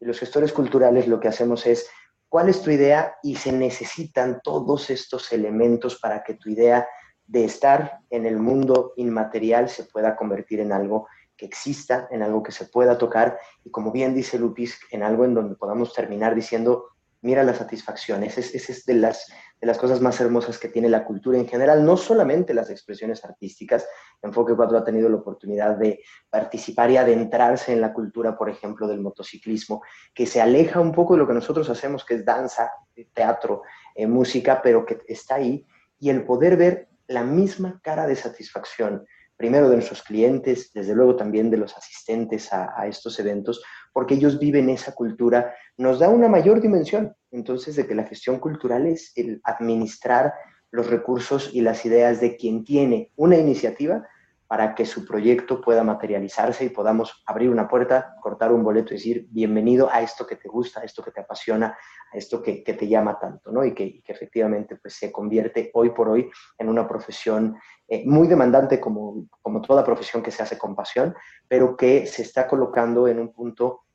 [0.00, 1.88] Y los gestores culturales lo que hacemos es
[2.28, 3.16] ¿Cuál es tu idea?
[3.22, 6.86] Y se necesitan todos estos elementos para que tu idea
[7.26, 12.42] de estar en el mundo inmaterial se pueda convertir en algo que exista, en algo
[12.42, 16.34] que se pueda tocar y como bien dice Lupis, en algo en donde podamos terminar
[16.34, 16.86] diciendo,
[17.26, 19.26] mira la satisfacción, esa es, de, las,
[19.60, 23.24] de las cosas más hermosas que tiene la cultura en general, no solamente las expresiones
[23.24, 23.84] artísticas.
[24.22, 28.86] Enfoque 4 ha tenido la oportunidad de participar y adentrarse en la cultura, por ejemplo,
[28.86, 29.82] del motociclismo,
[30.14, 32.70] que se aleja un poco de lo que nosotros hacemos, que es danza,
[33.12, 33.62] teatro,
[33.96, 35.66] eh, música, pero que está ahí,
[35.98, 39.04] y el poder ver la misma cara de satisfacción
[39.36, 44.38] primero de nuestros clientes, desde luego también de los asistentes a, estos eventos, porque ellos
[44.38, 47.14] viven esa cultura, nos da una mayor dimensión.
[47.30, 50.32] Entonces, de que la gestión cultural es el administrar
[50.70, 54.06] los recursos y las ideas de quien tiene una iniciativa
[54.48, 58.96] para que su proyecto pueda materializarse y podamos abrir una puerta, cortar un boleto y
[58.96, 61.76] decir, bienvenido a esto que te gusta, a esto que te apasiona,
[62.12, 63.64] a esto que, te llama tanto, ¿no?
[63.64, 67.56] Y que, efectivamente pues, se convierte hoy por hoy en una profesión
[67.88, 71.14] eh, muy demandante como, como toda profesión que se hace con pasión,
[71.48, 73.85] pero que se está colocando en un punto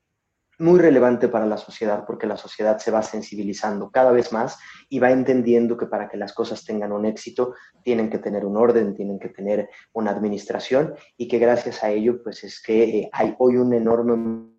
[0.61, 4.99] muy relevante para la sociedad porque la sociedad se va sensibilizando cada vez más y
[4.99, 8.93] va entendiendo que para que las cosas tengan un éxito tienen que tener un orden,
[8.95, 13.35] tienen que tener una administración y que gracias a ello pues es que eh, hay
[13.39, 14.51] hoy un enorme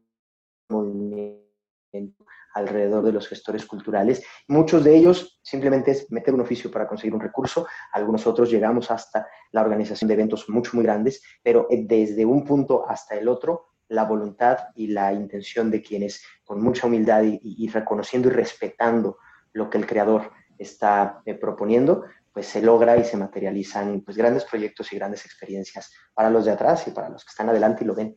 [0.68, 4.24] movimiento alrededor de los gestores culturales.
[4.48, 8.90] Muchos de ellos simplemente es meter un oficio para conseguir un recurso, algunos otros llegamos
[8.90, 13.28] hasta la organización de eventos mucho, muy grandes, pero eh, desde un punto hasta el
[13.28, 19.18] otro la voluntad y la intención de quienes con mucha humildad y, reconociendo y respetando
[19.52, 24.44] lo que el creador está eh, proponiendo, pues se logra y se materializan pues grandes
[24.44, 27.86] proyectos y grandes experiencias para los de atrás y para los que están adelante y
[27.86, 28.16] lo ven.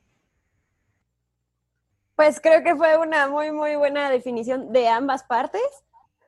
[2.15, 5.61] Pues creo que fue una muy, muy buena definición de ambas partes.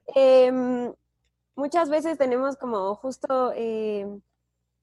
[0.08, 0.94] Em,
[1.56, 4.20] muchas veces tenemos como justo em,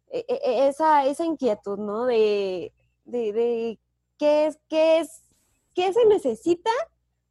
[0.08, 2.06] e, e, e, esa, esa inquietud, ¿no?
[2.06, 2.72] de,
[3.04, 3.78] de
[4.18, 5.22] qué es, qué es,
[5.74, 6.70] qué se necesita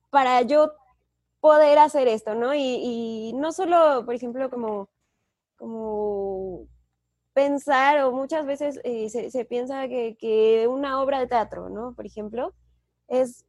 [0.09, 0.73] para yo
[1.39, 2.53] poder hacer esto, ¿no?
[2.55, 4.89] Y, no solo, por ejemplo, como,
[5.57, 6.67] como
[7.33, 11.93] pensar, o muchas veces eh, se, piensa que, una obra de teatro, ¿no?
[11.95, 12.53] Por ejemplo,
[13.07, 13.43] es,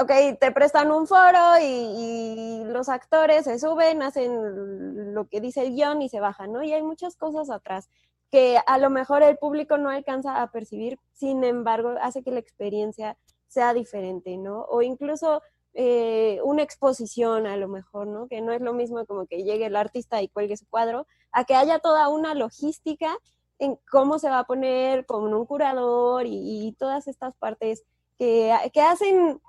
[0.00, 5.74] ok, te prestan un foro y, los actores se suben, hacen lo que dice el
[5.74, 6.62] guion y se bajan, ¿no?
[6.62, 7.88] Y hay muchas cosas atrás
[8.32, 12.40] que a lo mejor el público no alcanza a percibir, sin embargo, hace que la
[12.40, 14.62] experiencia sea diferente, ¿no?
[14.70, 15.42] O incluso
[15.74, 18.28] eh, una exposición a lo mejor, ¿no?
[18.28, 21.44] Que no es lo mismo como que llegue el artista y cuelgue su cuadro, a
[21.44, 23.18] que haya toda una logística
[23.58, 27.84] en cómo se va a poner con un curador y, todas estas partes
[28.18, 29.42] que, hacen,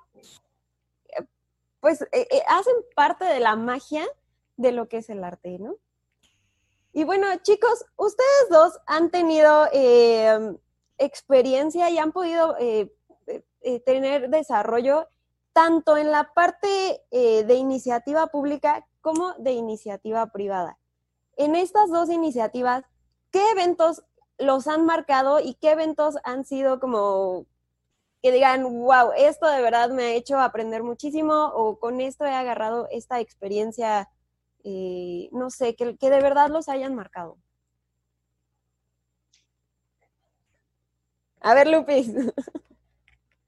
[1.79, 4.05] pues, eh, eh, hacen parte de la magia
[4.57, 5.77] de lo que es el arte, ¿no?
[6.93, 9.67] Y bueno, chicos, ustedes dos han tenido
[10.97, 12.55] experiencia y han podido
[13.85, 15.07] tener desarrollo
[15.53, 20.77] tanto en la parte eh, de iniciativa pública como de iniciativa privada.
[21.37, 22.83] En estas dos iniciativas,
[23.31, 24.03] ¿qué eventos
[24.39, 27.45] los han marcado y qué eventos han sido como
[28.21, 32.33] que digan, wow, esto de verdad me ha hecho aprender muchísimo o con esto he
[32.33, 34.09] agarrado esta experiencia,
[34.63, 37.37] eh, no sé, que, que de verdad los hayan marcado?
[41.41, 42.09] A ver, Lupis.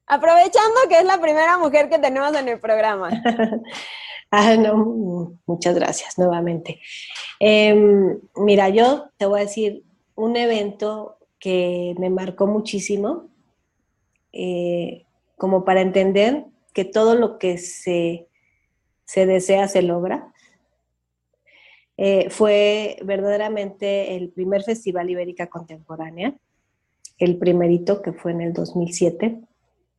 [0.08, 3.10] Aprovechando que es la primera mujer que tenemos en el programa.
[4.32, 6.80] ah, no, muchas gracias nuevamente.
[7.40, 9.84] Em, mira, yo te voy a decir
[10.16, 13.30] un evento que me marcó muchísimo,
[14.32, 15.06] eh,
[15.38, 18.28] como para entender que todo lo que se,
[19.16, 20.34] desea se logra.
[21.98, 26.36] Eh, fue verdaderamente el primer Festival Ibérica Contemporánea,
[27.18, 29.42] el primerito que fue en el 2007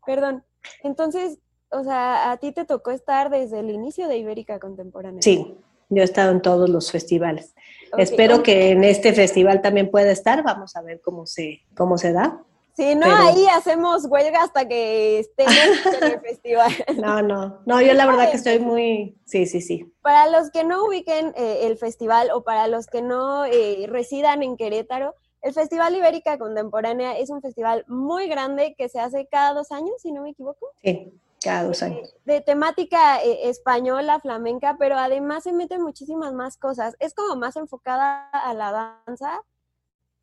[0.07, 0.45] Perdón,
[0.85, 5.21] entonces, o sea, a ti te tocó estar desde el inicio de Ibérica Contemporánea.
[5.21, 7.55] Sí, yo he estado en todos los festivales.
[7.99, 10.45] Espero que en este festival también pueda estar.
[10.45, 12.41] Vamos a ver cómo se, cómo se da.
[12.77, 15.55] Sí, no, ahí hacemos huelga hasta que estemos
[16.03, 16.71] en el festival.
[16.97, 19.91] No, no, no, yo la verdad que estoy muy, sí, sí, sí.
[20.03, 24.43] Para los que no ubiquen eh, el festival o para los que no eh, residan
[24.43, 29.55] en Querétaro, el Festival Ibérica Contemporánea es un festival muy grande que se hace cada
[29.55, 30.67] dos años, si no me equivoco.
[30.83, 31.13] Sí,
[31.43, 32.15] cada dos años.
[32.25, 36.95] De, temática eh, española, flamenca, pero además se meten muchísimas más cosas.
[36.99, 39.41] Es como más enfocada a la danza,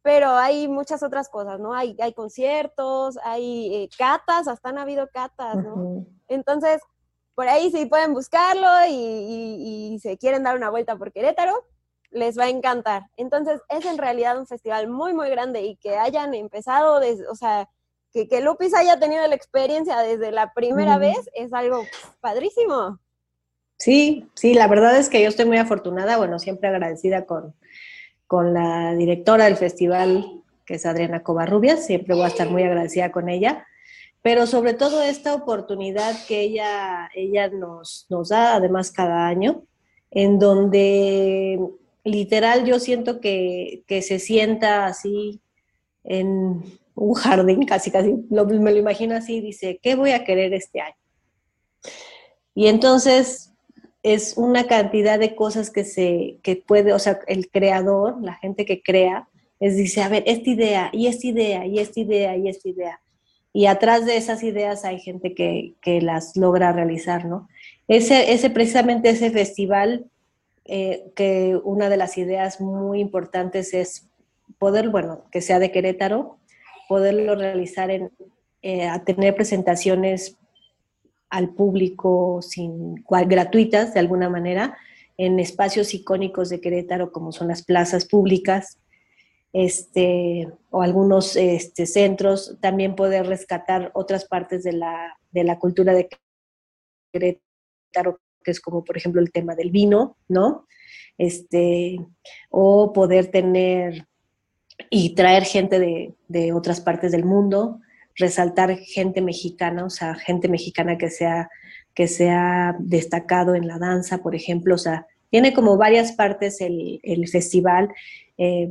[0.04, 1.74] pero hay muchas otras cosas, ¿no?
[1.74, 6.06] Hay, hay conciertos, hay eh, catas, hasta han habido catas, ¿no?
[6.28, 6.82] Entonces,
[7.34, 11.66] por ahí sí pueden buscarlo y, y se quieren dar una vuelta por Querétaro,
[12.12, 13.04] les va a encantar.
[13.16, 17.36] Entonces, es en realidad un festival muy, muy grande y que hayan empezado, desde, o
[17.36, 17.70] sea,
[18.12, 21.86] que, que Lupis haya tenido la experiencia desde la primera vez es algo
[22.20, 23.00] padrísimo.
[23.78, 27.56] Sí, sí, la verdad es que yo estoy muy afortunada, bueno, siempre agradecida con,
[28.28, 33.12] con la directora del festival, que es Adriana Covarrubias, siempre voy a estar muy agradecida
[33.12, 33.68] con ella,
[34.22, 39.64] pero sobre todo esta oportunidad que ella, ella nos, nos da, además cada año,
[40.12, 41.60] en donde
[42.04, 45.42] literal yo siento que, se sienta así
[46.04, 46.64] en
[46.96, 50.96] un jardín, casi, casi, me lo imagino así, dice, ¿qué voy a querer este año?
[52.54, 53.53] Y entonces
[54.04, 58.66] es una cantidad de cosas que se, que puede, o sea, el creador, la gente
[58.66, 59.28] que crea,
[59.60, 63.00] es dice, a ver, esta idea, y esta idea, y esta idea, y esta idea.
[63.54, 67.48] Y atrás de esas ideas hay gente que, que las logra realizar, ¿no?
[67.88, 70.06] Ese, ese, precisamente ese festival
[70.66, 74.08] eh, que una de las ideas muy importantes es
[74.60, 76.38] poder, bueno, que sea de Querétaro,
[76.90, 78.12] poderlo realizar en,
[78.62, 80.38] eh, a tener presentaciones
[81.34, 84.78] al público sin, gratuitas de alguna manera
[85.18, 88.78] en espacios icónicos de Querétaro como son las plazas públicas
[89.52, 95.94] este, o algunos este, centros, también poder rescatar otras partes de la, de la cultura
[95.94, 96.08] de
[97.12, 100.68] Querétaro que es como por ejemplo el tema del vino, ¿no?
[101.18, 101.98] Este,
[102.52, 104.08] o poder tener
[104.92, 105.80] y traer gente
[106.28, 107.80] de, otras partes del mundo,
[108.16, 111.50] resaltar gente mexicana, o sea, gente mexicana que sea,
[111.94, 117.28] que sea destacado en la danza, por ejemplo, o sea, tiene como varias partes el,
[117.28, 117.90] festival
[118.38, 118.70] eh,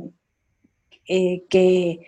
[1.07, 2.07] eh, que,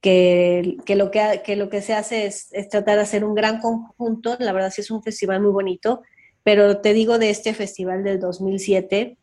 [0.00, 3.60] que, lo que, que, lo que se hace es, es, tratar de hacer un gran
[3.60, 6.02] conjunto, la verdad sí es un festival muy bonito,
[6.44, 9.18] pero te digo de este festival del 2007,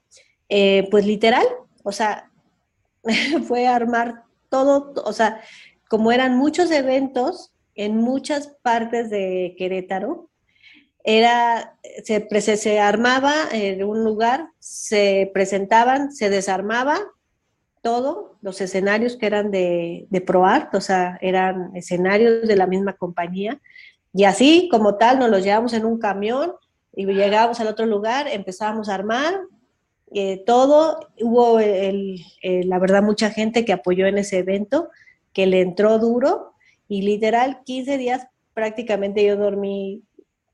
[0.49, 1.45] eh, pues literal,
[1.83, 2.29] o sea,
[3.47, 5.39] fue armar todo, o sea,
[5.87, 10.29] como eran muchos eventos en muchas partes de Querétaro,
[11.03, 16.97] era, se, se armaba en un lugar, se presentaban, se desarmaba
[17.81, 22.93] todo, los escenarios que eran de, de ProArt, o sea, eran escenarios de la misma
[22.93, 23.59] compañía,
[24.13, 26.53] y así como tal nos los llevamos en un camión
[26.95, 29.33] y llegábamos al otro lugar, empezábamos a armar
[30.13, 30.99] eh, todo.
[31.19, 34.89] Hubo, la verdad, mucha gente que apoyó en ese evento,
[35.33, 36.52] que le entró duro
[36.93, 40.03] y literal 15 días prácticamente yo dormí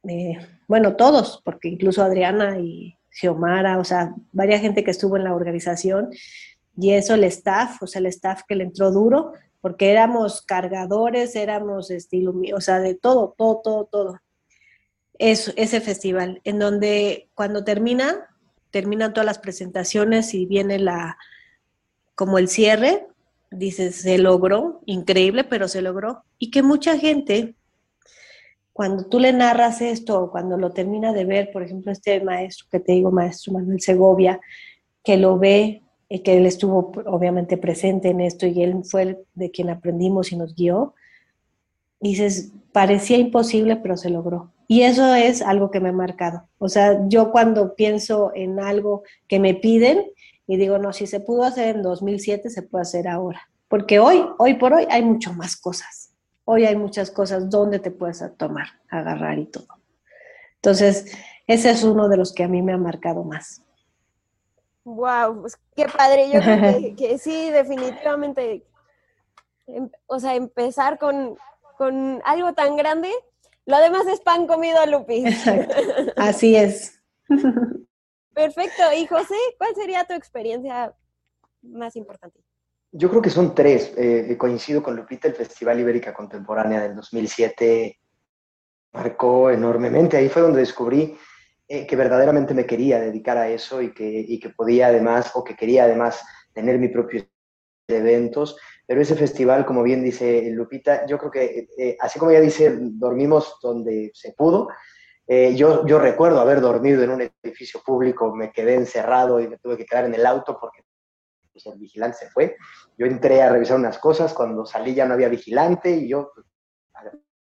[0.07, 0.37] eh,
[0.67, 5.35] bueno, todos, porque incluso Adriana y Xiomara, o sea, varias gente que estuvo en la
[5.35, 6.09] organización,
[6.77, 11.35] y eso el staff, o sea, el staff que le entró duro, porque éramos cargadores,
[11.35, 14.21] éramos estilo, o sea, de todo, todo, todo, todo.
[15.17, 18.29] Eso, ese festival, en donde cuando termina,
[18.71, 21.17] terminan todas las presentaciones y viene la,
[22.15, 23.05] como el cierre,
[23.52, 26.24] dices, se logró, increíble, pero se logró.
[26.38, 27.56] Y que mucha gente,
[28.74, 32.80] cuando tú le narras esto, cuando lo termina de ver, por ejemplo, este maestro que
[32.80, 34.39] te digo, maestro Manuel Segovia,
[35.04, 39.52] que lo ve, y que él estuvo obviamente presente en esto y él fue de
[39.52, 40.95] quien aprendimos y nos guió,
[42.00, 44.52] dices, parecía imposible, pero se logró.
[44.68, 46.47] Y eso es algo que me ha marcado.
[46.58, 50.12] O sea, yo cuando pienso en algo que me piden
[50.50, 53.47] y digo, no, si se pudo hacer en 2007, se puede hacer ahora.
[53.68, 56.12] Porque hoy, hoy por hoy, hay mucho más cosas.
[56.43, 59.68] Hoy hay muchas cosas donde te puedes tomar, agarrar y todo.
[60.56, 63.62] Entonces, ese es uno de los que a mí me ha marcado más.
[64.86, 66.32] Wow, pues qué padre.
[66.34, 68.66] Yo creo que, sí, definitivamente.
[69.68, 71.38] Em, o sea, empezar con,
[71.78, 73.12] con, algo tan grande.
[73.68, 75.28] Lo demás es pan comido, Lupi.
[75.28, 75.76] Exacto.
[76.18, 77.00] Así es.
[78.39, 78.83] Perfecto.
[78.97, 80.95] Y José, ¿cuál sería tu experiencia
[81.61, 82.39] más importante?
[82.91, 83.93] Yo creo que son tres.
[83.97, 87.99] Eh, coincido con Lupita, el Festival Ibérica Contemporánea del 2007
[88.93, 90.15] marcó enormemente.
[90.15, 91.17] Ahí fue donde descubrí
[91.67, 95.43] eh, que verdaderamente me quería dedicar a eso y que, y que podía además, o
[95.43, 96.23] que quería además
[96.53, 97.25] tener mi propio
[97.89, 102.41] eventos, pero ese festival, como bien dice Lupita, yo creo que, eh, así como ella
[102.41, 104.69] dice, dormimos donde se pudo,
[105.32, 109.59] eh, yo, yo recuerdo haber dormido en un edificio público, me quedé encerrado y me
[109.59, 110.82] tuve que quedar en el auto porque
[111.53, 112.57] pues, el vigilante se fue.
[112.97, 116.47] Yo entré a revisar unas cosas, cuando salí ya no había vigilante y yo pues,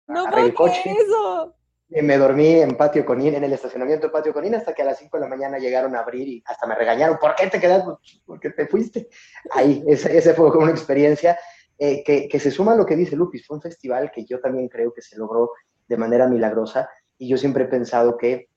[0.07, 0.91] no el coche.
[0.91, 1.55] Eso?
[1.91, 4.99] me dormí en Patio Conín, en el estacionamiento de Patio Conín, hasta que a las
[4.99, 7.19] 5 de la mañana llegaron a abrir y hasta me regañaron.
[7.19, 7.91] ¿Por qué te quedaste?
[8.25, 9.11] ¿Por qué te fuiste?
[9.51, 11.39] Ahí, ese, ese fue como una experiencia
[11.77, 13.47] eh, que, que, se suma a lo que dice Lupis.
[13.47, 15.51] Fue un festival que yo también creo que se logró
[15.87, 16.89] de manera milagrosa
[17.19, 18.49] y yo siempre he pensado que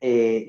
[0.00, 0.48] eh,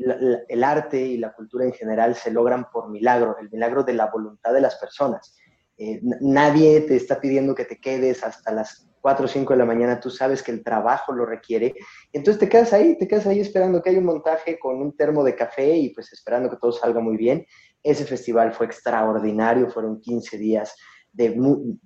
[0.49, 4.07] el arte y la cultura en general se logran por milagro, el milagro de la
[4.07, 5.37] voluntad de las personas.
[5.77, 9.65] Eh, nadie te está pidiendo que te quedes hasta las 4 o 5 de la
[9.65, 11.75] mañana, tú sabes que el trabajo lo requiere.
[12.11, 15.23] Entonces te quedas ahí, te quedas ahí esperando que haya un montaje con un termo
[15.23, 17.45] de café y pues esperando que todo salga muy bien.
[17.83, 20.75] Ese festival fue extraordinario, fueron 15 días
[21.15, 21.35] de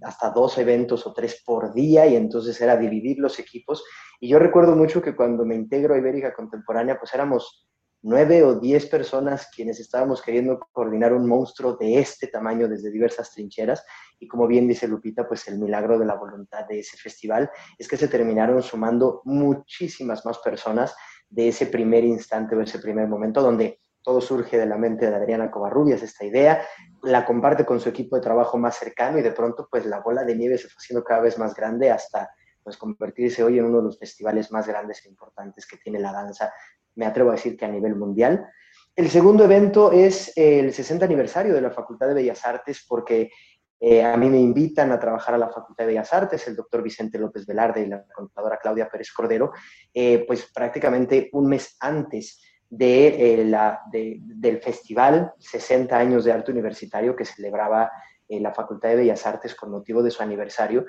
[0.01, 3.83] hasta dos eventos o tres por día y entonces era dividir los equipos.
[4.19, 7.67] Y yo recuerdo mucho que cuando me integro a Ibérica Contemporánea, pues éramos
[8.01, 13.31] nueve o diez personas quienes estábamos queriendo coordinar un monstruo de este tamaño desde diversas
[13.31, 13.85] trincheras.
[14.19, 17.87] Y como bien dice Lupita, pues el milagro de la voluntad de ese festival es
[17.87, 20.95] que se terminaron sumando muchísimas más personas
[21.29, 25.15] de ese primer instante o ese primer momento donde todo surge de la mente de
[25.15, 26.61] Adriana Covarrubias, esta idea,
[27.03, 30.23] la comparte con su equipo de trabajo más cercano y de pronto pues la bola
[30.23, 32.29] de nieve se fue haciendo cada vez más grande hasta
[32.63, 36.11] pues convertirse hoy en uno de los festivales más grandes e importantes que tiene la
[36.11, 36.53] danza
[36.95, 38.47] me atrevo a decir que a nivel mundial.
[38.95, 43.31] El segundo evento es el 60 aniversario de la Facultad de Bellas Artes, porque
[43.79, 46.83] eh, a mí me invitan a trabajar a la Facultad de Bellas Artes, el doctor
[46.83, 49.53] Vicente López Velarde y la contadora Claudia Pérez Cordero,
[49.93, 56.51] eh, pues prácticamente un mes antes de, eh, la, del festival 60 años de arte
[56.51, 57.91] universitario que celebraba
[58.27, 60.85] la Facultad de Bellas Artes con motivo de su aniversario.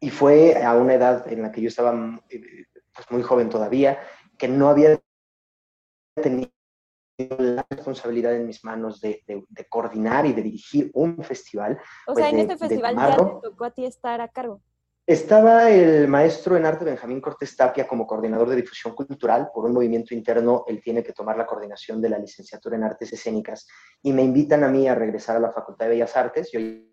[0.00, 1.92] Y fue a una edad en la que yo estaba
[2.98, 3.98] pues, muy joven todavía,
[4.38, 4.98] que no había
[6.14, 6.50] tenido
[7.18, 9.24] la responsabilidad en mis manos de,
[9.68, 11.78] coordinar y de dirigir un festival.
[12.06, 14.62] O sea, pues, en este festival ya te tocó a ti estar a cargo.
[15.08, 19.48] Estaba el maestro en arte Benjamín Cortés Tapia como coordinador de difusión cultural.
[19.54, 23.14] Por un movimiento interno, él tiene que tomar la coordinación de la licenciatura en artes
[23.14, 23.66] escénicas
[24.02, 26.52] y me invitan a mí a regresar a la Facultad de Bellas Artes.
[26.52, 26.92] Yo y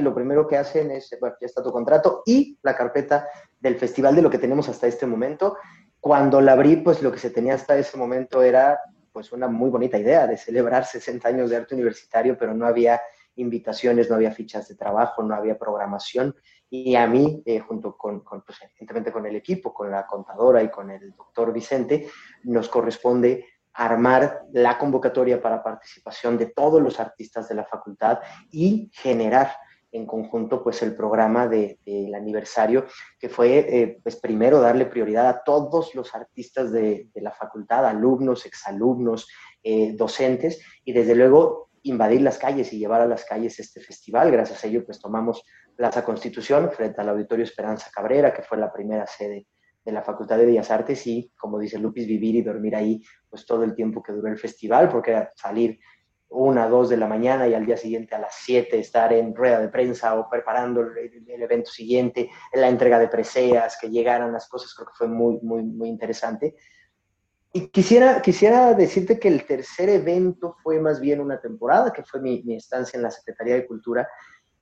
[0.00, 3.28] lo primero que hacen es, bueno, ya está tu contrato y la carpeta
[3.60, 5.58] del festival de lo que tenemos hasta este momento
[6.00, 8.80] cuando la abrí, pues lo que se tenía hasta ese momento era
[9.12, 13.00] pues una muy bonita idea de celebrar 60 años de arte universitario, pero no había
[13.36, 16.34] invitaciones, no había fichas de trabajo, no había programación.
[16.68, 20.70] Y a mí, eh, junto con, pues, evidentemente con el equipo, con la contadora y
[20.70, 22.08] con el doctor Vicente,
[22.44, 28.18] nos corresponde armar la convocatoria para participación de todos los artistas de la facultad
[28.50, 29.52] y generar
[29.92, 32.86] en conjunto pues el programa del de, aniversario,
[33.18, 37.86] que fue eh, pues primero darle prioridad a todos los artistas de, de la facultad,
[37.86, 39.28] alumnos, exalumnos,
[39.62, 44.30] eh, docentes, y desde luego invadir las calles y llevar a las calles este festival.
[44.30, 45.42] Gracias a ello pues tomamos
[45.76, 49.46] Plaza Constitución frente al Auditorio Esperanza Cabrera, que fue la primera sede
[49.84, 53.46] de la Facultad de Bellas Artes y, como dice Lupis, vivir y dormir ahí pues
[53.46, 55.78] todo el tiempo que duró el festival, porque era salir
[56.28, 59.58] una, dos de la mañana y al día siguiente a las siete estar en rueda
[59.58, 64.48] de prensa o preparando el, el, evento siguiente, la entrega de preseas, que llegaran las
[64.48, 66.54] cosas, creo que fue muy, muy, muy interesante.
[67.52, 72.20] Y quisiera, quisiera decirte que el tercer evento fue más bien una temporada, que fue
[72.20, 74.08] mi, mi estancia en la Secretaría de Cultura,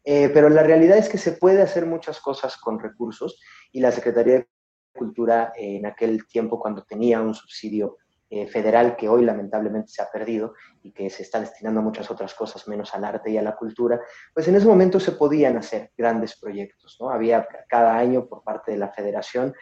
[0.04, 3.38] eh, pero la realidad es que se puede hacer muchas cosas con recursos
[3.72, 4.48] y la Secretaría de
[4.94, 7.98] Cultura eh, en aquel tiempo cuando tenía un subsidio
[8.30, 12.10] eh, federal que hoy lamentablemente se ha perdido y que se está destinando a muchas
[12.10, 14.00] otras cosas menos al arte y a la cultura,
[14.34, 17.10] pues en ese momento se podían hacer grandes proyectos, ¿no?
[17.10, 19.54] Había cada año por parte de la federación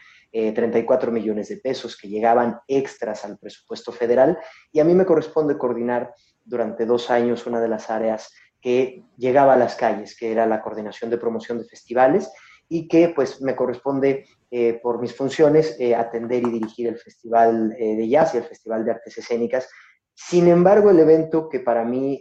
[0.53, 4.37] 34 millones de pesos que llegaban extras al presupuesto federal
[4.71, 6.13] y a mí me corresponde coordinar
[6.45, 8.31] durante dos años una de las áreas
[8.61, 12.31] que llegaba a las calles, que era la coordinación de promoción de festivales
[12.69, 17.75] y que pues me corresponde eh, por mis funciones eh, atender y dirigir el Festival
[17.77, 19.69] eh, de Jazz y el Festival de Artes Escénicas.
[20.13, 22.19] Sin embargo, el evento que para mí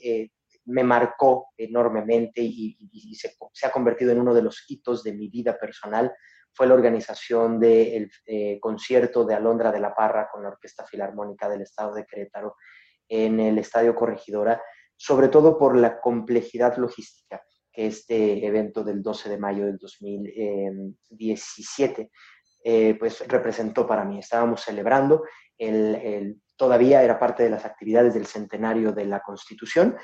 [0.66, 2.76] me marcó enormemente y,
[3.14, 3.34] se,
[3.66, 6.12] ha convertido en uno de los hitos de mi vida personal
[6.56, 8.10] fue la organización del
[8.60, 12.56] concierto de Alondra de la Parra con la Orquesta Filarmónica del Estado de Querétaro
[13.08, 14.60] en el Estadio Corregidora
[14.96, 22.10] sobre todo por la complejidad logística que este evento del 12 de mayo del 2017
[22.64, 24.18] eh, pues representó para mí.
[24.18, 25.22] Estábamos celebrando,
[25.58, 29.94] el, todavía era parte de las actividades del centenario de la Constitución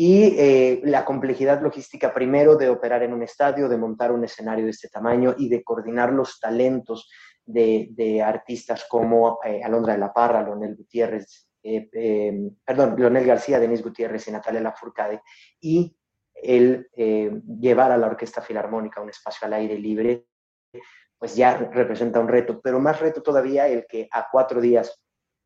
[0.00, 4.64] y eh, la complejidad logística primero de operar en un estadio, de montar un escenario
[4.64, 7.10] de este tamaño y de coordinar los talentos
[7.44, 12.32] de, artistas como eh, Alondra de la Parra, Leonel Gutiérrez, eh, eh,
[12.64, 15.20] perdón, Leonel García, Denis Gutiérrez y Natalia Lafourcade,
[15.60, 15.96] y
[16.32, 20.26] el llevar a la Orquesta Filarmónica un espacio al aire libre,
[21.18, 25.02] pues ya representa un reto, pero más reto todavía el que a cuatro días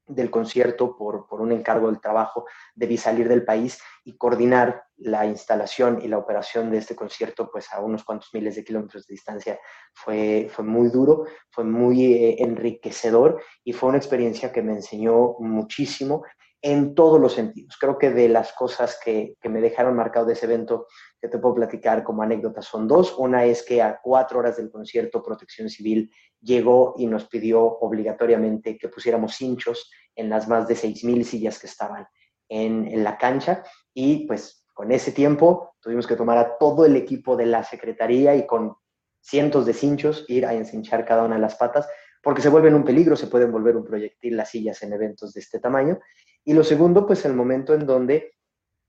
[0.06, 5.26] del concierto por, por, un encargo del trabajo, debí salir del país y coordinar la
[5.26, 9.12] instalación y la operación de este concierto pues a unos cuantos miles de kilómetros de
[9.12, 9.60] distancia.
[9.94, 15.36] Fue, fue muy duro, fue muy eh, enriquecedor y fue una experiencia que me enseñó
[15.38, 16.22] muchísimo
[16.62, 17.76] en todos los sentidos.
[17.78, 20.86] Creo que de las cosas que, que, me dejaron marcado de ese evento
[21.20, 23.16] que te puedo platicar como anécdota son dos.
[23.18, 26.10] Una es que a cuatro horas del concierto Protección Civil
[26.40, 31.66] llegó y nos pidió obligatoriamente que pusiéramos hinchos en las más de 6.000 sillas que
[31.66, 32.06] estaban
[32.48, 36.96] en, en la cancha y pues con ese tiempo tuvimos que tomar a todo el
[36.96, 38.76] equipo de la Secretaría y con
[39.20, 41.88] cientos de cinchos ir a encinchar cada una de las patas
[42.22, 45.40] porque se vuelven un peligro, se pueden volver un proyectil las sillas en eventos de
[45.40, 45.98] este tamaño.
[46.44, 48.34] Y lo segundo, pues el momento en donde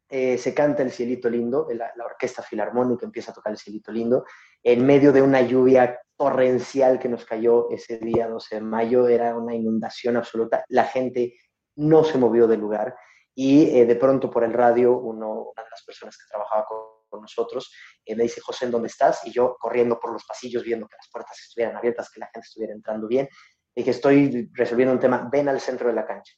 [0.10, 4.26] eh, se canta el cielito lindo, la, orquesta filarmónica empieza a tocar el cielito lindo,
[4.62, 9.36] en medio de una lluvia torrencial que nos cayó ese día 12 de mayo, era
[9.36, 11.34] una inundación absoluta, la gente
[11.76, 12.96] no se movió del lugar
[13.34, 17.22] y eh, de pronto por el radio una de las personas que trabajaba con, con
[17.22, 17.72] nosotros
[18.04, 19.26] eh, me dice, José, ¿en dónde estás?
[19.26, 22.48] Y yo corriendo por los pasillos viendo que las puertas estuvieran abiertas, que la gente
[22.48, 23.30] estuviera entrando bien,
[23.76, 26.34] dije, estoy resolviendo un tema, ven al centro de la cancha.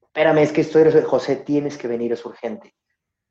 [0.00, 2.74] Espérame, es que estoy resolviendo, José, tienes que venir, es urgente.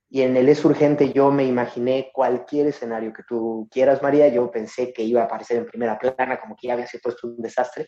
[0.09, 4.27] Y en el es urgente yo me imaginé cualquier escenario que tú quieras, María.
[4.29, 7.27] Yo pensé que iba a aparecer en primera plana, como que ya había sido puesto
[7.27, 7.87] un desastre.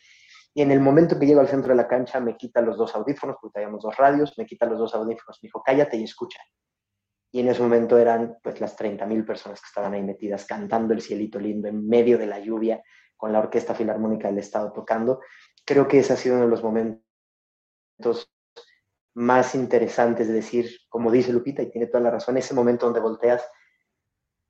[0.54, 2.94] Y en el momento que llego al centro de la cancha, me quita los dos
[2.96, 6.40] audífonos, porque teníamos dos radios, me quita los dos audífonos, me dijo, cállate y escucha.
[7.32, 11.02] Y en ese momento eran pues las 30.000 personas que estaban ahí metidas cantando el
[11.02, 12.82] cielito lindo en medio de la lluvia,
[13.16, 15.22] con la Orquesta Filarmónica del Estado tocando.
[15.66, 18.32] Creo que ese ha sido uno de los momentos
[19.14, 23.02] más interesantes de decir, como dice Lupita, y tiene toda la razón, ese momento donde
[23.02, 23.46] volteas,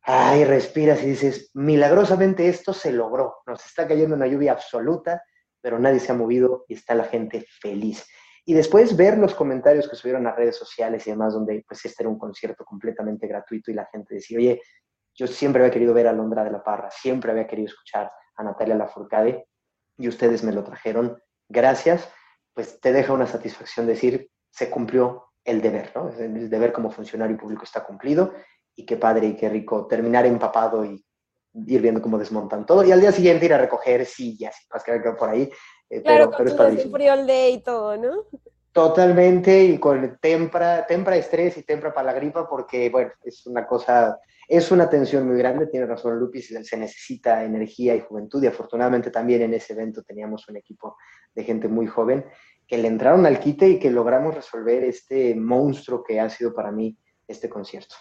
[0.02, 5.24] ay, respiras y dices, milagrosamente esto se logró, nos está cayendo una lluvia absoluta,
[5.62, 8.06] pero nadie se ha movido y está la gente feliz.
[8.50, 12.02] Y después ver los comentarios que subieron a redes sociales y demás, donde pues este
[12.02, 14.60] era un concierto completamente gratuito y la gente decía, oye,
[15.14, 18.44] yo siempre había querido ver a Londra de la Parra, siempre había querido escuchar a
[18.44, 19.46] Natalia Lafourcade
[20.00, 22.10] y ustedes me lo trajeron, gracias,
[22.56, 26.10] pues te deja una satisfacción decir, se cumplió el deber, ¿no?
[26.10, 28.34] El deber como funcionario público está cumplido
[28.76, 31.06] y qué padre y qué rico terminar empapado y
[31.68, 34.86] ir viendo cómo desmontan todo y al día siguiente ir a recoger sillas y cosas
[34.86, 35.52] que por ahí.
[35.90, 38.26] Eh, claro, pero, pero frío el day y todo, ¿no?
[38.72, 43.66] Totalmente, y con tempra, tempra estrés y tempra para la gripa, porque, bueno, es una
[43.66, 48.48] cosa, es una tensión muy grande, tiene razón Lupis, se necesita energía y juventud, y
[48.48, 50.96] afortunadamente también en ese evento teníamos un equipo
[51.34, 52.26] de gente muy joven
[52.68, 56.72] que le entraron al quite y que logramos resolver este monstruo que ha sido para
[56.72, 56.96] mí
[57.28, 57.96] este concierto.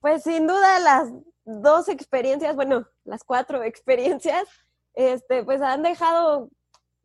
[0.00, 1.10] Pues sin duda las
[1.46, 4.46] dos experiencias, bueno, las cuatro experiencias
[4.94, 6.50] este, pues han dejado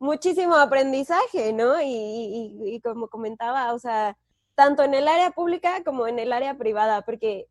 [0.00, 1.74] muchísimo aprendizaje, ¿no?
[1.82, 4.16] Y, como comentaba, o sea,
[4.54, 7.46] tanto en el área pública como en el área privada, porque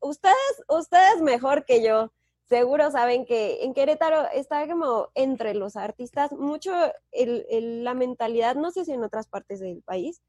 [0.00, 2.12] ustedes, ustedes mejor que yo,
[2.48, 6.72] seguro saben que en Querétaro está como entre los artistas mucho
[7.12, 10.22] la mentalidad, no sé si en otras partes del país,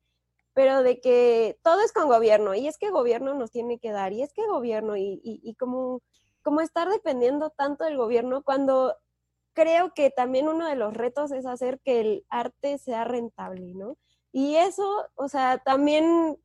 [0.54, 4.14] pero de que todo es con gobierno, y es que gobierno nos tiene que dar,
[4.14, 6.02] y es que gobierno, y, y como,
[6.44, 8.96] como estar dependiendo tanto del gobierno cuando
[9.54, 13.98] creo que también uno de los retos es hacer que el arte sea rentable, ¿no?
[14.32, 16.40] Y eso, o sea, también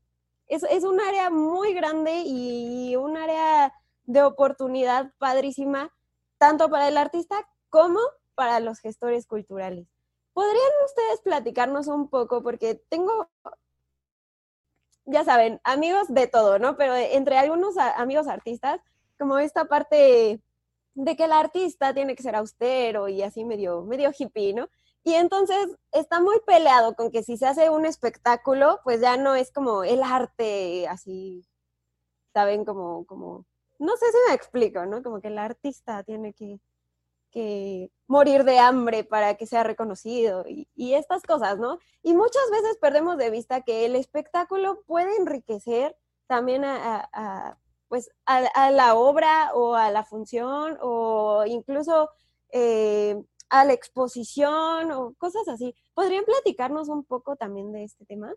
[0.46, 3.72] es, un área muy grande y un área
[4.04, 5.92] de oportunidad padrísima,
[6.38, 8.00] tanto para el artista como
[8.34, 9.86] para los gestores culturales.
[10.32, 12.42] ¿Podrían ustedes platicarnos un poco?
[12.42, 13.28] Porque tengo,
[15.04, 16.76] ya saben, amigos de todo, ¿no?
[16.76, 18.80] Pero entre algunos amigos artistas,
[19.18, 20.40] como esta parte
[21.04, 24.68] de que el artista tiene que ser austero y así medio, medio hippie, ¿no?
[25.04, 29.36] Y entonces está muy peleado con que si se hace un espectáculo, pues ya no
[29.36, 31.46] es como el arte así,
[32.34, 32.64] ¿saben?
[32.64, 33.46] Como, como,
[33.78, 35.02] no sé si me explico, ¿no?
[35.02, 36.58] Como que el artista tiene que,
[37.30, 41.78] que morir de hambre para que sea reconocido y, y, estas cosas, ¿no?
[42.02, 45.96] Y muchas veces perdemos de vista que el espectáculo puede enriquecer
[46.26, 47.56] también a
[47.88, 52.10] pues a, la obra o a la función o incluso
[52.52, 53.20] eh,
[53.50, 55.74] a la exposición o cosas así.
[55.94, 58.34] ¿Podrían platicarnos un poco también de este tema?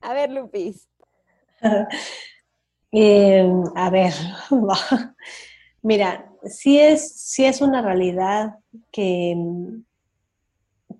[0.00, 0.88] A ver, Lupis.
[2.92, 4.12] Em, a ver,
[5.82, 8.58] mira, sí es, sí es una realidad
[8.90, 9.36] que,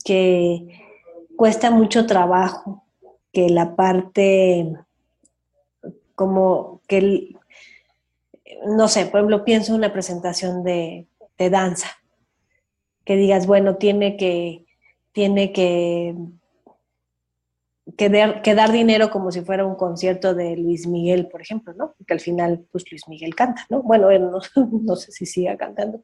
[0.05, 0.89] que
[1.41, 2.84] cuesta mucho trabajo
[3.32, 4.74] que la parte
[6.14, 7.34] como que,
[8.66, 11.88] no sé, por ejemplo, pienso en una presentación de, danza,
[13.07, 14.66] que digas, bueno, tiene que,
[15.12, 16.14] tiene que,
[17.97, 21.95] que, dar, dinero como si fuera un concierto de Luis Miguel, por ejemplo, ¿no?
[21.97, 23.82] Porque al final, pues Luis Miguel canta, ¿no?
[23.82, 24.41] Bueno, no,
[24.82, 26.03] no sé si siga cantando.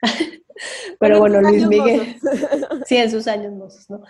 [0.98, 2.16] Pero bueno, Luis Miguel.
[2.86, 4.02] Sí, en sus años mozos, ¿no?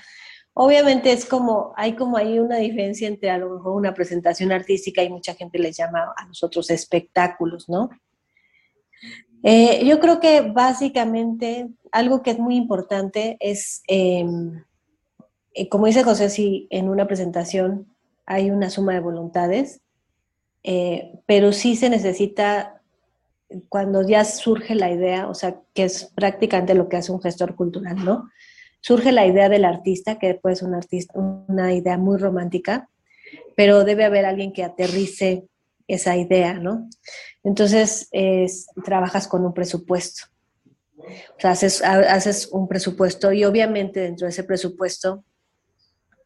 [0.62, 5.02] Obviamente es como, hay como ahí una diferencia entre a lo mejor una presentación artística
[5.02, 7.88] y mucha gente les llama a nosotros espectáculos, ¿no?
[9.42, 14.62] Eh, yo creo que básicamente algo que es muy importante es, em,
[15.54, 17.86] eh, como dice José, si en una presentación
[18.26, 19.80] hay una suma de voluntades,
[20.62, 22.82] eh, pero sí se necesita
[23.70, 27.54] cuando ya surge la idea, o sea, que es prácticamente lo que hace un gestor
[27.54, 28.28] cultural, ¿no?
[28.80, 32.88] Surge la idea del artista, que puede ser un artista, una idea muy romántica,
[33.56, 35.44] pero debe haber alguien que aterrice
[35.86, 36.88] esa idea, ¿no?
[37.42, 38.08] Entonces,
[38.84, 40.24] trabajas con un presupuesto.
[41.36, 45.24] O sea, haces, un presupuesto y obviamente dentro de ese presupuesto,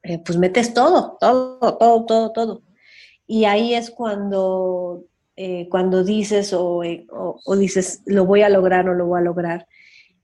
[0.02, 2.62] eh, pues metes todo, todo, todo, todo, todo.
[3.26, 5.04] Y ahí es cuando,
[5.36, 9.66] eh, cuando dices o, o, dices, lo voy a lograr o lo voy a lograr.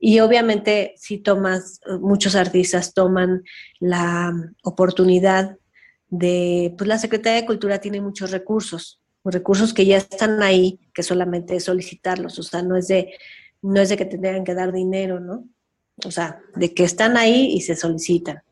[0.03, 3.45] Y obviamente si tomas, muchos artistas toman
[3.79, 4.33] la
[4.65, 5.59] oportunidad
[6.09, 11.03] de, pues la Secretaría de Cultura tiene muchos recursos, recursos que ya están ahí, que
[11.03, 13.13] solamente solicitarlos, o sea, no es de,
[13.61, 15.45] no es de que te tengan que dar dinero, ¿no?
[16.05, 18.43] O sea, de que están ahí y se solicitan.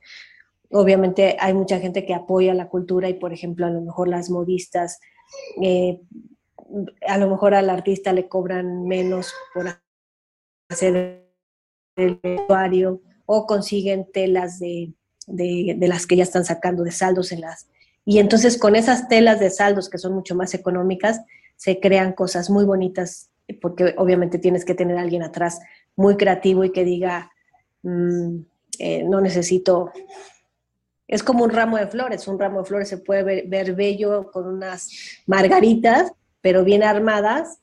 [0.70, 4.28] Obviamente hay mucha gente que apoya la cultura y, por ejemplo, a lo mejor las
[4.28, 5.00] modistas,
[5.62, 6.02] eh,
[7.06, 9.66] a lo mejor al artista le cobran menos por
[10.68, 11.27] hacer
[11.98, 14.94] el vestuario o consiguen telas de,
[15.26, 17.68] las que ya están sacando de saldos en las...
[18.06, 21.20] Y entonces con esas telas de saldos que son mucho más económicas,
[21.56, 23.28] se crean cosas muy bonitas,
[23.60, 25.60] porque obviamente tienes que tener a alguien atrás
[25.94, 27.30] muy creativo y que diga,
[27.82, 28.38] mm,
[28.78, 29.92] eh, no necesito...
[31.06, 34.46] Es como un ramo de flores, un ramo de flores se puede ver, bello con
[34.46, 34.90] unas
[35.26, 37.60] margaritas, pero bien armadas,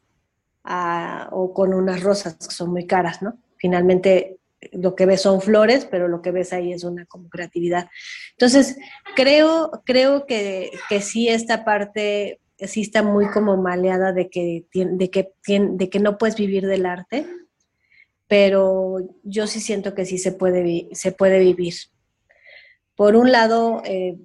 [0.63, 3.37] ah, o con unas rosas que son muy caras, ¿no?
[3.57, 4.37] Finalmente
[4.71, 7.89] lo que ves son flores, pero lo que ves ahí es una como creatividad.
[8.31, 8.77] Entonces,
[9.15, 15.09] creo, creo que, que sí esta parte sí está muy como maleada de que, de,
[15.09, 17.27] que, de que no puedes vivir del arte,
[18.27, 21.73] pero yo sí siento que sí se puede, se puede vivir.
[22.95, 24.17] Por un lado, eh,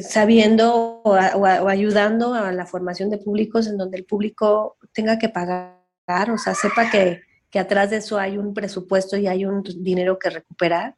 [0.00, 5.28] sabiendo o, o, ayudando a la formación de públicos en donde el público tenga que
[5.28, 7.20] pagar, o sea, sepa que,
[7.52, 10.96] que atrás de eso hay un presupuesto y hay un dinero que recuperar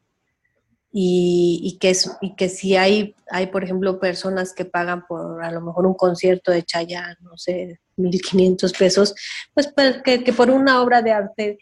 [0.97, 5.51] y, que, es, y que si hay, hay, por ejemplo, personas que pagan por a
[5.51, 9.15] lo mejor un concierto de Chayanne, no sé, 1.500 pesos,
[9.53, 11.57] pues, pues que, que, por una obra de arte,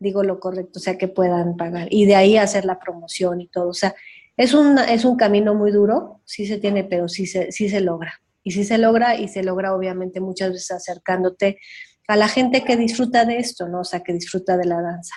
[0.00, 1.86] digo lo correcto, o sea, que puedan pagar.
[1.92, 3.68] Y de ahí hacer la promoción y todo.
[3.68, 3.94] O sea,
[4.36, 7.80] es un, es un camino muy duro, sí se tiene, pero sí se, sí se
[7.80, 8.20] logra.
[8.42, 11.60] Y sí se logra, y se logra obviamente muchas veces acercándote
[12.08, 13.80] a la gente que disfruta de esto, ¿no?
[13.80, 15.14] O sea, que disfruta de la danza.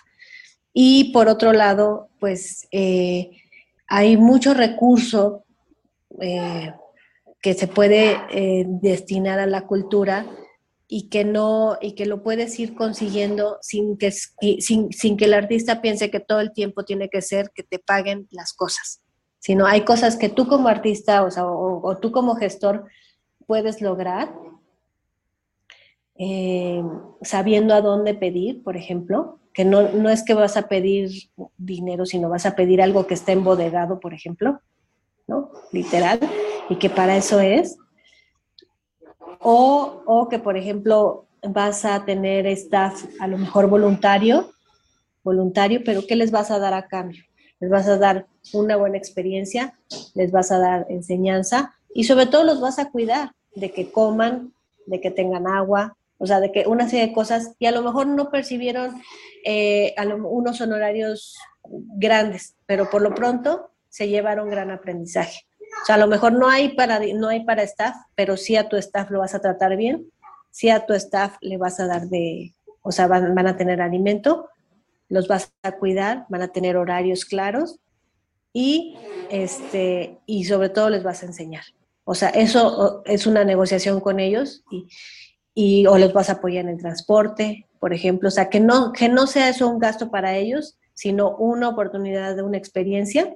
[0.73, 2.67] Y por otro lado, pues...
[2.71, 3.31] Eh,
[3.87, 5.45] hay mucho recurso
[6.21, 6.73] eh,
[7.41, 10.25] que se puede eh, destinar a la cultura
[10.87, 15.81] y que no y que lo puedes ir consiguiendo sin que sin, que el artista
[15.81, 19.01] piense que todo el tiempo tiene que ser que te paguen las cosas
[19.39, 22.85] sino hay cosas que tú como artista o, tú como gestor
[23.47, 24.31] puedes lograr
[26.17, 26.83] eh,
[27.21, 31.09] sabiendo a dónde pedir por ejemplo que no, no es que vas a pedir
[31.57, 34.59] dinero, sino vas a pedir algo que esté embodegado, por ejemplo,
[35.27, 35.49] ¿no?
[35.71, 36.19] Literal,
[36.69, 37.77] y que para eso es.
[39.39, 44.51] O, o que, por ejemplo, vas a tener staff a lo mejor voluntario,
[45.23, 47.23] voluntario, pero ¿qué les vas a dar a cambio?
[47.61, 49.79] Les vas a dar una buena experiencia,
[50.15, 54.53] les vas a dar enseñanza y sobre todo los vas a cuidar de que coman,
[54.85, 57.81] de que tengan agua, o sea, de que una serie de cosas y a lo
[57.81, 59.01] mejor no percibieron
[59.43, 59.93] eh,
[60.23, 65.45] unos honorarios grandes, pero por lo pronto se llevaron gran aprendizaje.
[65.81, 68.69] O sea, a lo mejor no hay para, no hay para staff, pero sí a
[68.69, 70.09] tu staff lo vas a tratar bien,
[70.51, 73.81] sí a tu staff le vas a dar de, o sea, van, van a tener
[73.81, 74.47] alimento,
[75.09, 77.79] los vas a cuidar, van a tener horarios claros
[78.53, 78.97] y,
[79.29, 81.63] este, y sobre todo les vas a enseñar.
[82.05, 84.87] O sea, eso es una negociación con ellos y,
[85.55, 88.91] y o los vas a apoyar en el transporte, por ejemplo, o sea, que no,
[88.91, 93.35] que no sea eso un gasto para ellos, sino una oportunidad de una experiencia,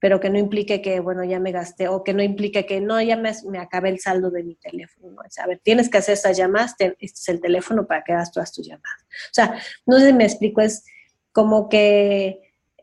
[0.00, 3.00] pero que no implique que, bueno, ya me gasté, o que no implique que, no,
[3.00, 5.12] ya me, me acabé el saldo de mi teléfono.
[5.12, 5.22] ¿no?
[5.22, 8.52] a ver, tienes que hacer estas llamadas, este es el teléfono para que hagas todas
[8.52, 9.00] tus llamadas.
[9.30, 9.54] O sea,
[9.86, 10.84] no sé si me explico, es
[11.30, 12.40] como que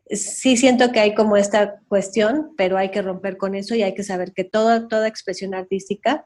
[0.09, 3.93] sí siento que hay como esta cuestión, pero hay que romper con eso y hay
[3.93, 6.25] que saber que toda, toda expresión artística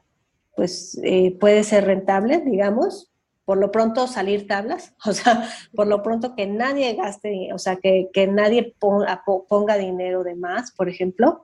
[0.55, 3.11] pues eh, puede ser rentable, digamos,
[3.45, 7.77] por lo pronto salir tablas, o sea, por lo pronto que nadie gaste, o sea,
[7.77, 11.43] que, nadie ponga, dinero de más, por ejemplo,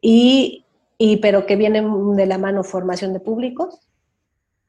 [0.00, 0.64] y,
[0.98, 1.82] y, pero que viene
[2.16, 3.88] de la mano formación de públicos,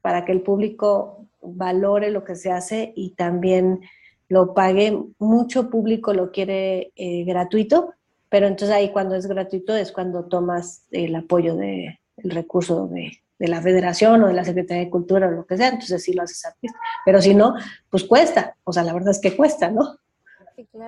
[0.00, 3.80] para que el público valore lo que se hace y también
[4.28, 4.98] lo pague.
[5.18, 7.94] Mucho público lo quiere eh, gratuito,
[8.28, 13.48] pero entonces ahí cuando es gratuito es cuando tomas el apoyo del recurso de, de
[13.48, 16.22] la federación o de la Secretaría de Cultura o lo que sea, entonces sí lo
[16.22, 16.78] haces artista.
[17.04, 17.54] Pero si no,
[17.90, 19.98] pues cuesta, o sea, la verdad es que cuesta, ¿no?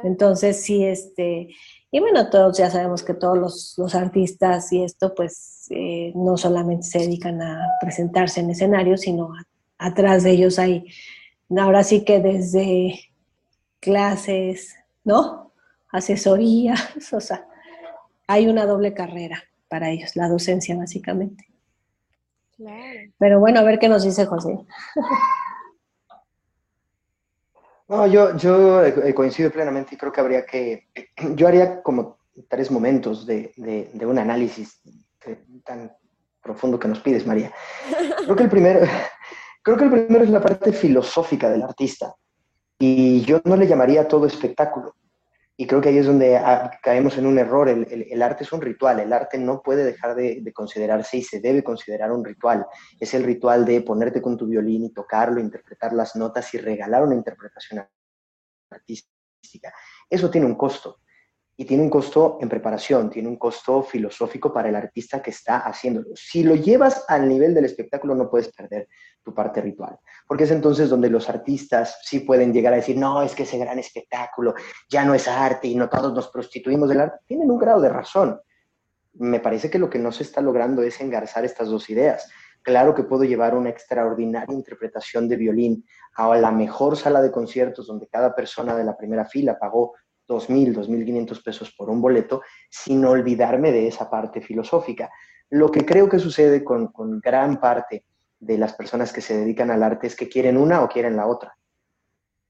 [0.05, 1.49] Entonces sí, este,
[1.91, 6.87] y bueno, todos ya sabemos que todos los, artistas y esto, pues eh, no solamente
[6.87, 9.33] se dedican a presentarse en escenarios, sino
[9.79, 10.85] atrás de ellos hay,
[11.57, 13.01] ahora sí que desde
[13.81, 15.53] clases, ¿no?
[15.91, 16.81] Asesorías,
[17.13, 17.47] o sea,
[18.27, 21.49] hay una doble carrera para ellos, la docencia básicamente.
[23.19, 24.59] Pero bueno, a ver qué nos dice José.
[27.89, 30.89] No, yo, yo eh, coincido plenamente y creo que habría que,
[31.37, 34.81] yo haría como tres momentos de, de, un análisis
[35.65, 35.93] tan
[36.43, 37.53] profundo que nos pides, María.
[38.25, 38.81] Creo que el primero,
[39.63, 42.15] creo que el primero es la parte filosófica del artista
[42.79, 44.95] y yo no le llamaría todo espectáculo.
[45.59, 47.69] Y creo que ahí es donde ah, caemos en un error.
[47.69, 49.01] El, arte es un ritual.
[49.01, 52.67] El arte no puede dejar de, considerarse y se debe considerar un ritual.
[53.01, 57.05] Es el ritual de ponerte con tu violín y tocarlo, interpretar las notas y regalar
[57.05, 57.87] una interpretación
[58.71, 59.73] artística.
[60.11, 60.99] Eso tiene un costo.
[61.59, 65.59] Y tiene un costo en preparación, tiene un costo filosófico para el artista que está
[65.61, 66.09] haciéndolo.
[66.15, 68.89] Si lo llevas al nivel del espectáculo, no puedes perder
[69.23, 69.99] tu parte ritual,
[70.29, 73.59] porque es entonces donde los artistas sí pueden llegar a decir, no, es que ese
[73.59, 74.55] gran espectáculo
[74.89, 77.19] ya no es arte y no todos nos prostituimos del arte.
[77.27, 78.41] Tienen un grado de razón.
[79.15, 82.31] Me parece que lo que no se está logrando es engarzar estas dos ideas.
[82.67, 85.87] Claro que puedo llevar una extraordinaria interpretación de violín
[86.17, 89.95] a la mejor sala de conciertos donde cada persona de la primera fila pagó
[90.29, 95.11] 2.000, 2.500 pesos por un boleto, sin olvidarme de esa parte filosófica.
[95.51, 98.05] Lo que creo que sucede con, gran parte
[98.39, 101.27] de las personas que se dedican al arte es que quieren una o quieren la
[101.27, 101.57] otra.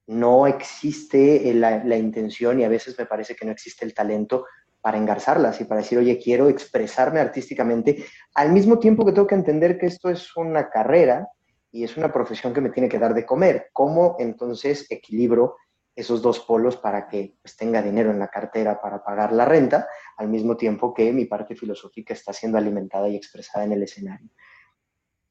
[0.07, 4.47] No existe la, la intención y a veces me parece que no existe el talento
[4.81, 8.05] para engarzarlas y para decir, oye, quiero expresarme artísticamente,
[8.35, 11.27] al mismo tiempo que tengo que entender que esto es una carrera
[11.73, 13.69] y es una profesión que me tiene que dar de comer.
[13.73, 15.57] ¿Cómo entonces equilibro
[15.97, 19.89] esos dos polos para que pues, tenga dinero en la cartera para pagar la renta,
[20.19, 24.29] al mismo tiempo que mi parte filosófica está siendo alimentada y expresada en el escenario.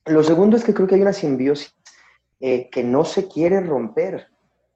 [0.06, 1.76] Lo segundo es que creo que hay una simbiosis
[2.40, 4.28] eh, que no se quiere romper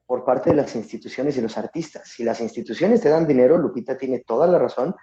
[0.06, 2.08] por parte de las instituciones y los artistas.
[2.08, 4.96] Si las instituciones te dan dinero, Lupita tiene toda la razón,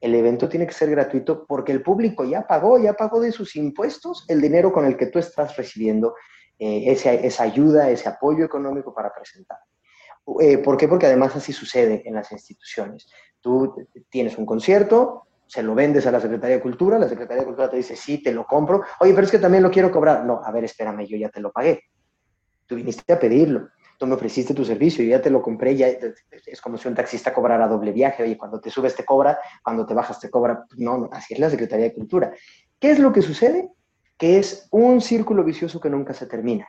[0.00, 3.56] el evento tiene que ser gratuito porque el público ya pagó, ya pagó de sus
[3.56, 6.14] impuestos el dinero con el que tú estás recibiendo
[6.58, 9.58] eh, esa, ayuda, ese apoyo económico para presentar.
[10.40, 10.88] Eh, ¿Por qué?
[10.88, 13.08] Porque además así sucede en las instituciones.
[13.40, 13.74] Tú
[14.08, 17.70] tienes un concierto, se lo vendes a la Secretaría de Cultura, la Secretaría de Cultura
[17.70, 18.82] te dice, sí, te lo compro.
[19.00, 20.24] Oye, pero es que también lo quiero cobrar.
[20.24, 21.82] No, a ver, espérame, yo ya te lo pagué.
[22.66, 23.68] Tú viniste a pedirlo.
[23.98, 26.94] Tú me ofreciste tu servicio, yo ya te lo compré, ya es como si un
[26.94, 28.24] taxista cobrara doble viaje.
[28.24, 30.64] Oye, cuando te subes te cobra, cuando te bajas te cobra.
[30.76, 32.32] No, así es la Secretaría de Cultura.
[32.80, 33.70] ¿Qué es lo que sucede?
[34.18, 36.66] Que es un círculo vicioso que nunca se termina.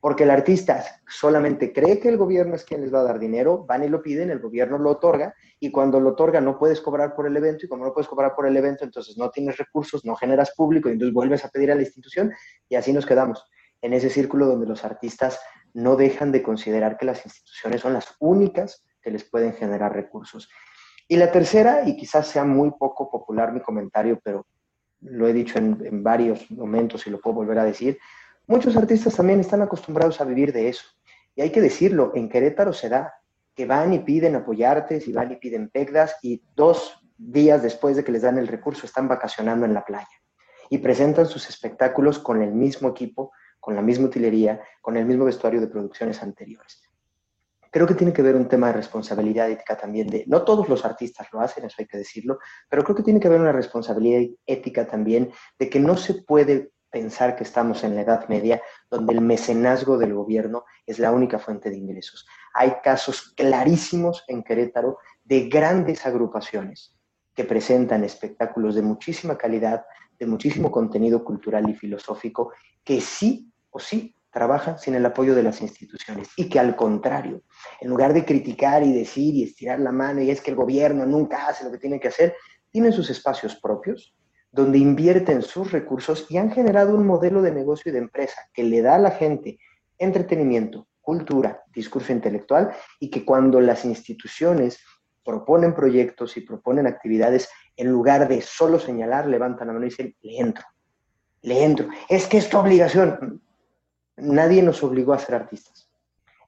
[0.00, 3.64] Porque el artista solamente cree que el gobierno es quien les va a dar dinero,
[3.66, 7.16] van y lo piden, el gobierno lo otorga, y cuando lo otorga no puedes cobrar
[7.16, 10.04] por el evento, y como no puedes cobrar por el evento, entonces no tienes recursos,
[10.04, 12.32] no generas público, y entonces vuelves a pedir a la institución,
[12.68, 13.44] y así nos quedamos
[13.82, 15.40] en ese círculo donde los artistas
[15.74, 20.48] no dejan de considerar que las instituciones son las únicas que les pueden generar recursos.
[21.08, 24.46] Y la tercera, y quizás sea muy poco popular mi comentario, pero
[25.00, 27.98] lo he dicho en, en varios momentos y lo puedo volver a decir,
[28.48, 30.84] muchos artistas también están acostumbrados a vivir de eso.
[31.36, 33.14] Y hay que decirlo, en Querétaro se da,
[33.54, 38.02] que van y piden apoyarte, y van y piden pegdas, y dos días después de
[38.02, 40.08] que les dan el recurso están vacacionando en la playa.
[40.70, 45.24] Y presentan sus espectáculos con el mismo equipo, con la misma utilería, con el mismo
[45.24, 46.82] vestuario de producciones anteriores.
[47.70, 50.86] Creo que tiene que ver un tema de responsabilidad ética también de, no todos los
[50.86, 52.38] artistas lo hacen, eso hay que decirlo,
[52.68, 56.70] pero creo que tiene que haber una responsabilidad ética también de que no se puede
[56.90, 61.38] pensar que estamos en la Edad Media, donde el mecenazgo del gobierno es la única
[61.38, 62.26] fuente de ingresos.
[62.54, 66.94] Hay casos clarísimos en Querétaro de grandes agrupaciones
[67.34, 69.84] que presentan espectáculos de muchísima calidad,
[70.18, 75.42] de muchísimo contenido cultural y filosófico, que sí o sí trabajan sin el apoyo de
[75.42, 77.42] las instituciones y que al contrario,
[77.80, 81.06] en lugar de criticar y decir y estirar la mano y es que el gobierno
[81.06, 82.34] nunca hace lo que tiene que hacer,
[82.70, 84.14] tienen sus espacios propios
[84.58, 88.64] donde invierten sus recursos y han generado un modelo de negocio y de empresa que
[88.64, 89.60] le da a la gente
[89.98, 94.80] entretenimiento, cultura, discurso intelectual y que cuando las instituciones
[95.24, 100.16] proponen proyectos y proponen actividades, en lugar de solo señalar, levantan la mano y dicen,
[100.22, 100.64] le entro,
[101.42, 101.88] le entro.
[102.08, 103.40] Es que es tu obligación.
[104.16, 105.88] Nadie nos obligó a ser artistas.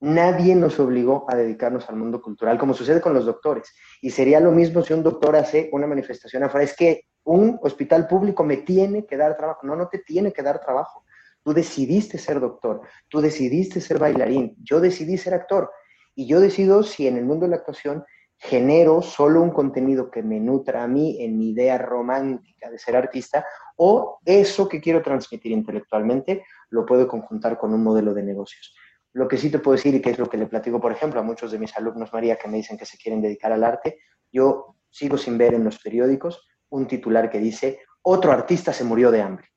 [0.00, 3.72] Nadie nos obligó a dedicarnos al mundo cultural, como sucede con los doctores.
[4.02, 6.64] Y sería lo mismo si un doctor hace una manifestación afuera.
[6.64, 9.66] Es que un hospital público me tiene que dar trabajo.
[9.66, 11.04] No, no te tiene que dar trabajo.
[11.42, 15.70] Tú decidiste ser doctor, tú decidiste ser bailarín, yo decidí ser actor.
[16.14, 18.04] Y yo decido si en el mundo de la actuación
[18.36, 22.96] genero solo un contenido que me nutra a mí en mi idea romántica de ser
[22.96, 23.44] artista
[23.76, 28.74] o eso que quiero transmitir intelectualmente lo puedo conjuntar con un modelo de negocios.
[29.12, 31.20] Lo que sí te puedo decir y que es lo que le platico, por ejemplo,
[31.20, 33.98] a muchos de mis alumnos, María, que me dicen que se quieren dedicar al arte,
[34.32, 39.10] yo sigo sin ver en los periódicos un titular que dice, otro artista se murió
[39.10, 39.48] de hambre.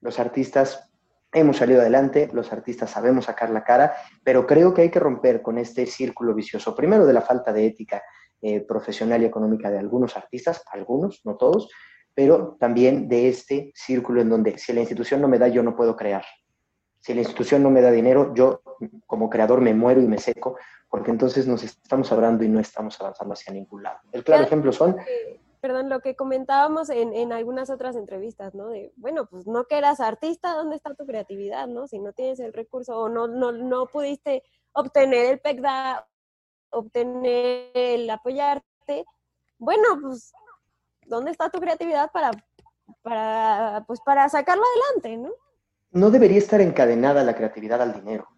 [0.00, 0.90] Los artistas
[1.32, 3.94] hemos salido adelante, los artistas sabemos sacar la cara,
[4.24, 7.66] pero creo que hay que romper con este círculo vicioso, primero de la falta de
[7.66, 8.02] ética
[8.40, 11.68] eh, profesional y económica de algunos artistas, algunos, no todos,
[12.14, 15.76] pero también de este círculo en donde si la institución no me da, yo no
[15.76, 16.24] puedo crear.
[17.00, 18.62] Si la institución no me da dinero, yo
[19.06, 20.56] como creador me muero y me seco,
[20.88, 23.98] porque entonces nos estamos hablando y no estamos avanzando hacia ningún lado.
[24.12, 24.96] El claro ejemplo son
[25.66, 28.68] perdón, lo que comentábamos en, en, algunas otras entrevistas, ¿no?
[28.68, 31.88] De, bueno, pues no que eras artista, ¿dónde está tu creatividad, no?
[31.88, 36.06] Si no tienes el recurso o no, no, no pudiste obtener el PECDA,
[36.70, 39.06] obtener el apoyarte,
[39.58, 40.32] bueno, pues,
[41.04, 42.30] ¿dónde está tu creatividad para,
[43.02, 45.34] para, pues, para sacarlo adelante, no?
[45.90, 48.28] No debería estar encadenada la creatividad al dinero.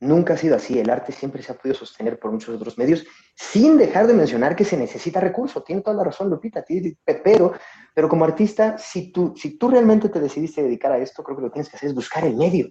[0.00, 0.78] Nunca ha sido así.
[0.78, 4.54] El arte siempre se ha podido sostener por muchos otros medios, sin dejar de mencionar
[4.54, 5.62] que se necesita recurso.
[5.62, 6.64] Tiene toda la razón, Lupita.
[7.04, 7.52] Pero,
[7.94, 11.42] pero como artista, si tú, si tú realmente te decidiste dedicar a esto, creo que
[11.42, 12.70] lo que tienes que hacer es buscar el medio.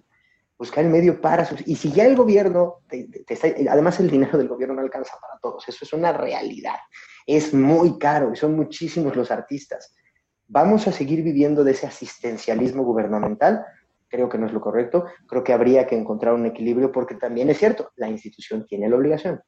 [0.56, 1.46] Buscar el medio para...
[1.66, 2.82] Y si ya el gobierno,
[3.68, 6.76] además el dinero del gobierno no alcanza para todos, eso es una realidad.
[7.26, 9.94] Es muy caro y son muchísimos los artistas.
[10.46, 13.66] ¿Vamos a seguir viviendo de ese asistencialismo gubernamental?
[14.08, 15.06] Creo que no es lo correcto.
[15.26, 18.96] Creo que habría que encontrar un equilibrio porque también es cierto, la institución tiene la
[18.96, 19.40] obligación.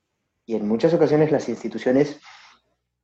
[0.46, 2.20] Y en muchas ocasiones las instituciones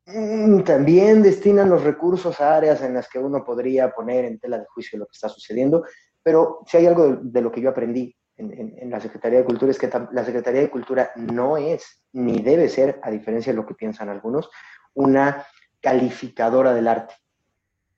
[0.07, 4.59] mm, también destinan los recursos a áreas en las que uno podría poner en tela
[4.59, 5.85] de juicio lo que está sucediendo.
[6.23, 9.79] Pero si hay algo de, lo que yo aprendí en, la Secretaría de Cultura es
[9.79, 13.75] que la Secretaría de Cultura no es, ni debe ser, a diferencia de lo que
[13.75, 14.51] piensan algunos,
[14.95, 15.47] una
[15.81, 17.15] calificadora del arte,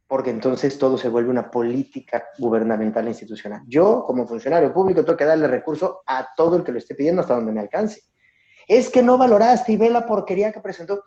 [0.09, 3.63] porque entonces todo se vuelve una política gubernamental e institucional.
[3.69, 7.21] Yo, como funcionario público, tengo que darle recurso a todo el que lo esté pidiendo
[7.21, 8.01] hasta donde me alcance.
[8.67, 11.03] Es que no valoraste y ve la porquería que presentó.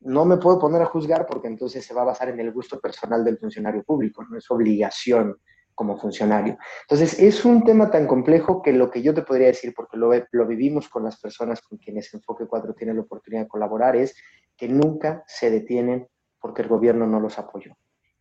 [0.00, 2.80] No me puedo poner a juzgar porque entonces se va a basar en el gusto
[2.80, 5.36] personal del funcionario público, no es obligación
[5.72, 6.58] como funcionario.
[6.82, 10.46] Entonces, es un tema tan complejo que lo que yo te podría decir, porque lo,
[10.46, 14.14] vivimos con las personas con quienes Enfoque 4 tiene la oportunidad de colaborar, es
[14.56, 16.08] que nunca se detienen
[16.40, 17.74] porque el gobierno no los apoyó.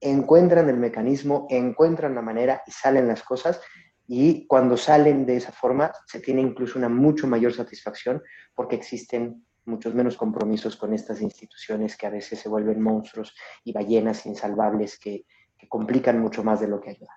[0.05, 3.61] Encuentran el mecanismo, encuentran la manera y salen las cosas
[4.05, 8.21] y cuando salen de esa forma se tiene incluso una mucho mayor satisfacción
[8.53, 13.33] porque existen muchos menos compromisos con estas instituciones que a veces se vuelven monstruos
[13.63, 15.25] y ballenas insalvables que,
[15.57, 17.15] que complican mucho más de lo que ayudan.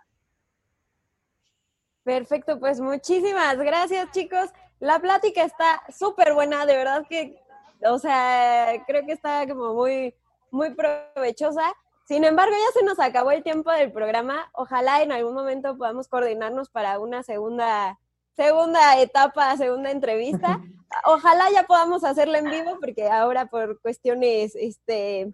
[2.04, 4.50] Perfecto, pues muchísimas gracias chicos.
[4.78, 7.36] La plática está súper buena, de verdad que,
[7.84, 10.14] o sea, creo que está como muy,
[10.52, 11.72] muy provechosa.
[12.06, 14.48] Sin embargo, ya se nos acabó el tiempo del programa.
[14.52, 17.98] Ojalá en algún momento podamos coordinarnos para una segunda,
[18.36, 20.60] segunda etapa, segunda entrevista.
[21.04, 25.32] Ojalá ya podamos hacerla en vivo, porque ahora por cuestiones este,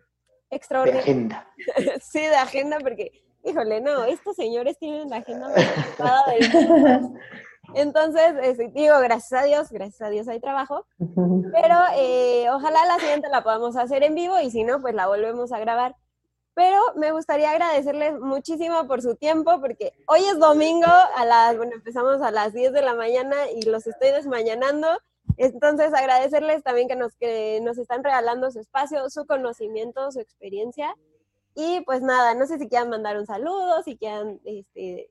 [0.48, 1.04] extraordinarias.
[1.04, 1.46] De agenda.
[2.02, 7.10] sí, de agenda, porque híjole, no, estos señores tienen la agenda más del
[7.74, 13.28] Entonces, digo, gracias a Dios, gracias a Dios hay trabajo, pero eh, ojalá la siguiente
[13.30, 15.94] la podamos hacer en vivo y si no, pues la volvemos a grabar.
[16.54, 20.86] Pero me gustaría agradecerles muchísimo por su tiempo, porque hoy es domingo,
[21.16, 24.88] a las, bueno, empezamos a las 10 de la mañana y los estoy desmañanando.
[25.38, 30.94] Entonces, agradecerles también que nos, que nos están regalando su espacio, su conocimiento, su experiencia.
[31.54, 35.10] Y pues nada, no sé si quieran mandar un saludo, si quieran este,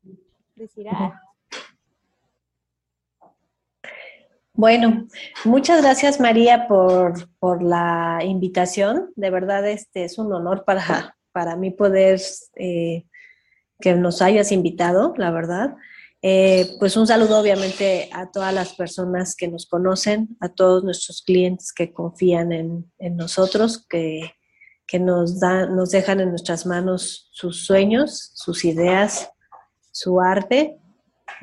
[0.56, 1.14] decir algo.
[4.54, 5.08] Bueno,
[5.46, 9.12] muchas gracias María por, por, la invitación.
[9.16, 12.20] De verdad, este es un honor para, para mí poder
[12.56, 13.06] eh,
[13.80, 15.76] que nos hayas invitado, la verdad.
[16.22, 21.24] Eh, pues un saludo obviamente a todas las personas que nos conocen, a todos nuestros
[21.24, 24.32] clientes que confían en, nosotros, que
[24.92, 29.32] que nos, dan, nos dejan en nuestras manos sus sueños, sus ideas,
[29.90, 30.78] su arte.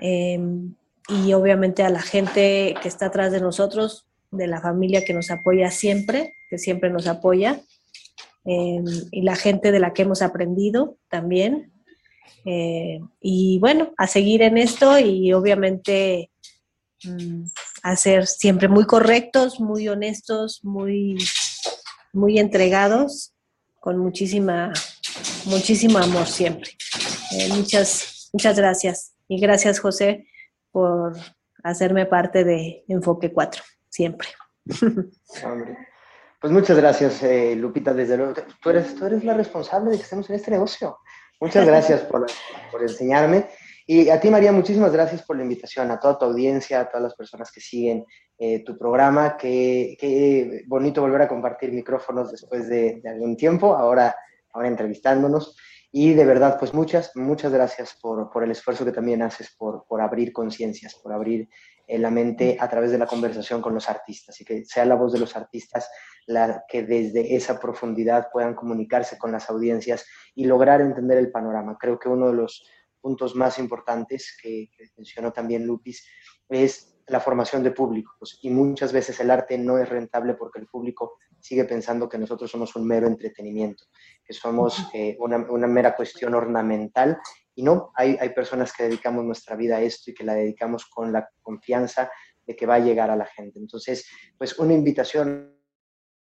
[0.01, 0.74] Em,
[1.09, 5.30] y obviamente a la gente que está atrás de nosotros, de la familia que nos
[5.30, 7.62] apoya siempre, que siempre nos apoya,
[8.49, 11.72] em, y la gente de la que hemos aprendido también.
[12.44, 16.30] Eh, y bueno, a seguir en esto y obviamente
[17.05, 17.44] mm,
[17.82, 21.18] a ser siempre muy correctos, muy honestos, muy,
[22.12, 23.34] muy entregados
[23.80, 24.72] con muchísima,
[25.44, 26.70] muchísimo amor siempre.
[27.32, 29.12] Eh, muchas, muchas gracias.
[29.28, 30.26] Y gracias, José,
[30.70, 31.16] por
[31.62, 34.28] hacerme parte de Enfoque 4, siempre.
[36.41, 38.34] Pues muchas gracias, eh, Lupita, desde luego.
[38.62, 40.99] Tú eres, tú eres la responsable de que estemos en este negocio.
[41.41, 42.26] Muchas gracias por,
[42.70, 43.49] por enseñarme.
[43.91, 47.05] Y a ti, María, muchísimas gracias por la invitación, a toda tu audiencia, a todas
[47.05, 48.05] las personas que siguen
[48.39, 49.36] eh, tu programa.
[49.36, 54.14] Qué, qué, bonito volver a compartir micrófonos después de, algún tiempo, ahora,
[54.53, 55.57] ahora entrevistándonos.
[55.91, 59.86] Y de verdad, pues muchas, muchas gracias por, por el esfuerzo que también haces por,
[59.86, 61.49] por abrir conciencias, por abrir
[61.86, 64.97] eh, la mente a través de la conversación con los artistas y que sea la
[64.97, 65.89] voz de los artistas
[66.26, 71.78] la que desde esa profundidad puedan comunicarse con las audiencias y lograr entender el panorama.
[71.80, 72.68] Creo que uno de los
[73.01, 74.68] puntos más importantes que,
[74.99, 76.07] mencionó también Lupis
[76.51, 78.39] es la formación de públicos.
[78.43, 82.51] Y muchas veces el arte no es rentable porque el público sigue pensando que nosotros
[82.51, 83.84] somos un mero entretenimiento,
[84.29, 87.18] que somos eh, una, mera cuestión ornamental.
[87.55, 90.85] Y no, hay, hay personas que dedicamos nuestra vida a esto y que la dedicamos
[90.85, 92.11] con la confianza
[92.47, 93.59] de que va a llegar a la gente.
[93.59, 94.07] Entonces,
[94.37, 95.59] pues una invitación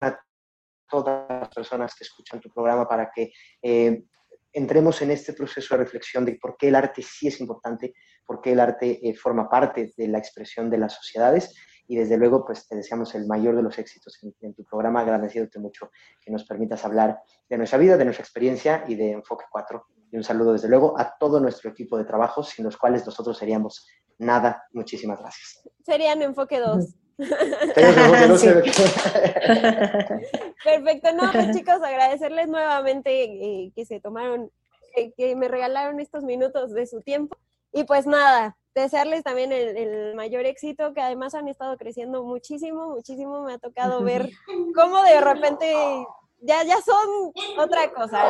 [0.02, 0.16] a
[0.88, 3.32] todas las personas que escuchan tu programa para que
[3.64, 4.04] eh,
[4.54, 7.96] entremos en este proceso de reflexión de por qué el arte sí es importante,
[8.26, 11.56] por qué el arte eh, forma parte de la expresión de las sociedades
[11.88, 15.60] y desde luego pues te deseamos el mayor de los éxitos en, tu programa, agradeciéndote
[15.60, 15.90] mucho
[16.24, 17.20] que nos permitas hablar
[17.50, 19.86] de nuestra vida, de nuestra experiencia y de Enfoque 4.
[20.12, 23.38] Y un saludo desde luego a todo nuestro equipo de trabajo, sin los cuales nosotros
[23.38, 24.64] seríamos nada.
[24.74, 25.62] Muchísimas gracias.
[25.86, 26.96] Serían Enfoque 2.
[30.64, 34.52] Perfecto, no, pues chicos, agradecerles nuevamente eh, que se tomaron,
[35.18, 37.36] que me regalaron estos minutos de su tiempo.
[37.74, 43.44] Y pues nada, desearles también el, mayor éxito, que además han estado creciendo muchísimo, muchísimo.
[43.44, 44.30] Me ha tocado ver
[44.76, 45.74] cómo de repente
[46.42, 48.24] ya, ya son otra cosa.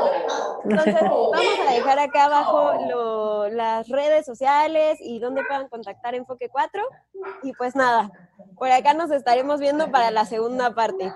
[0.64, 6.84] Entonces, vamos a dejar acá abajo las redes sociales y donde puedan contactar Enfoque 4.
[7.44, 8.12] Y pues nada,
[8.58, 11.14] por acá nos estaremos viendo para la segunda parte.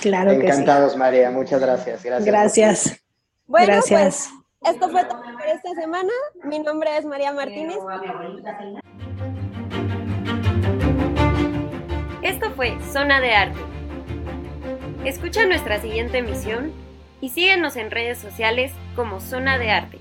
[0.00, 1.30] Claro Encantados, que María.
[1.30, 2.02] Muchas gracias.
[2.02, 2.26] Gracias.
[2.26, 3.00] Gracias.
[3.46, 4.30] Bueno, pues
[4.62, 6.12] esto fue todo esta semana.
[6.44, 7.78] Mi nombre es María Martínez.
[12.22, 13.60] Esto fue Zona de Arte.
[15.04, 16.72] Escucha nuestra siguiente emisión
[17.20, 19.98] y síguenos en redes sociales como Zona de Arte.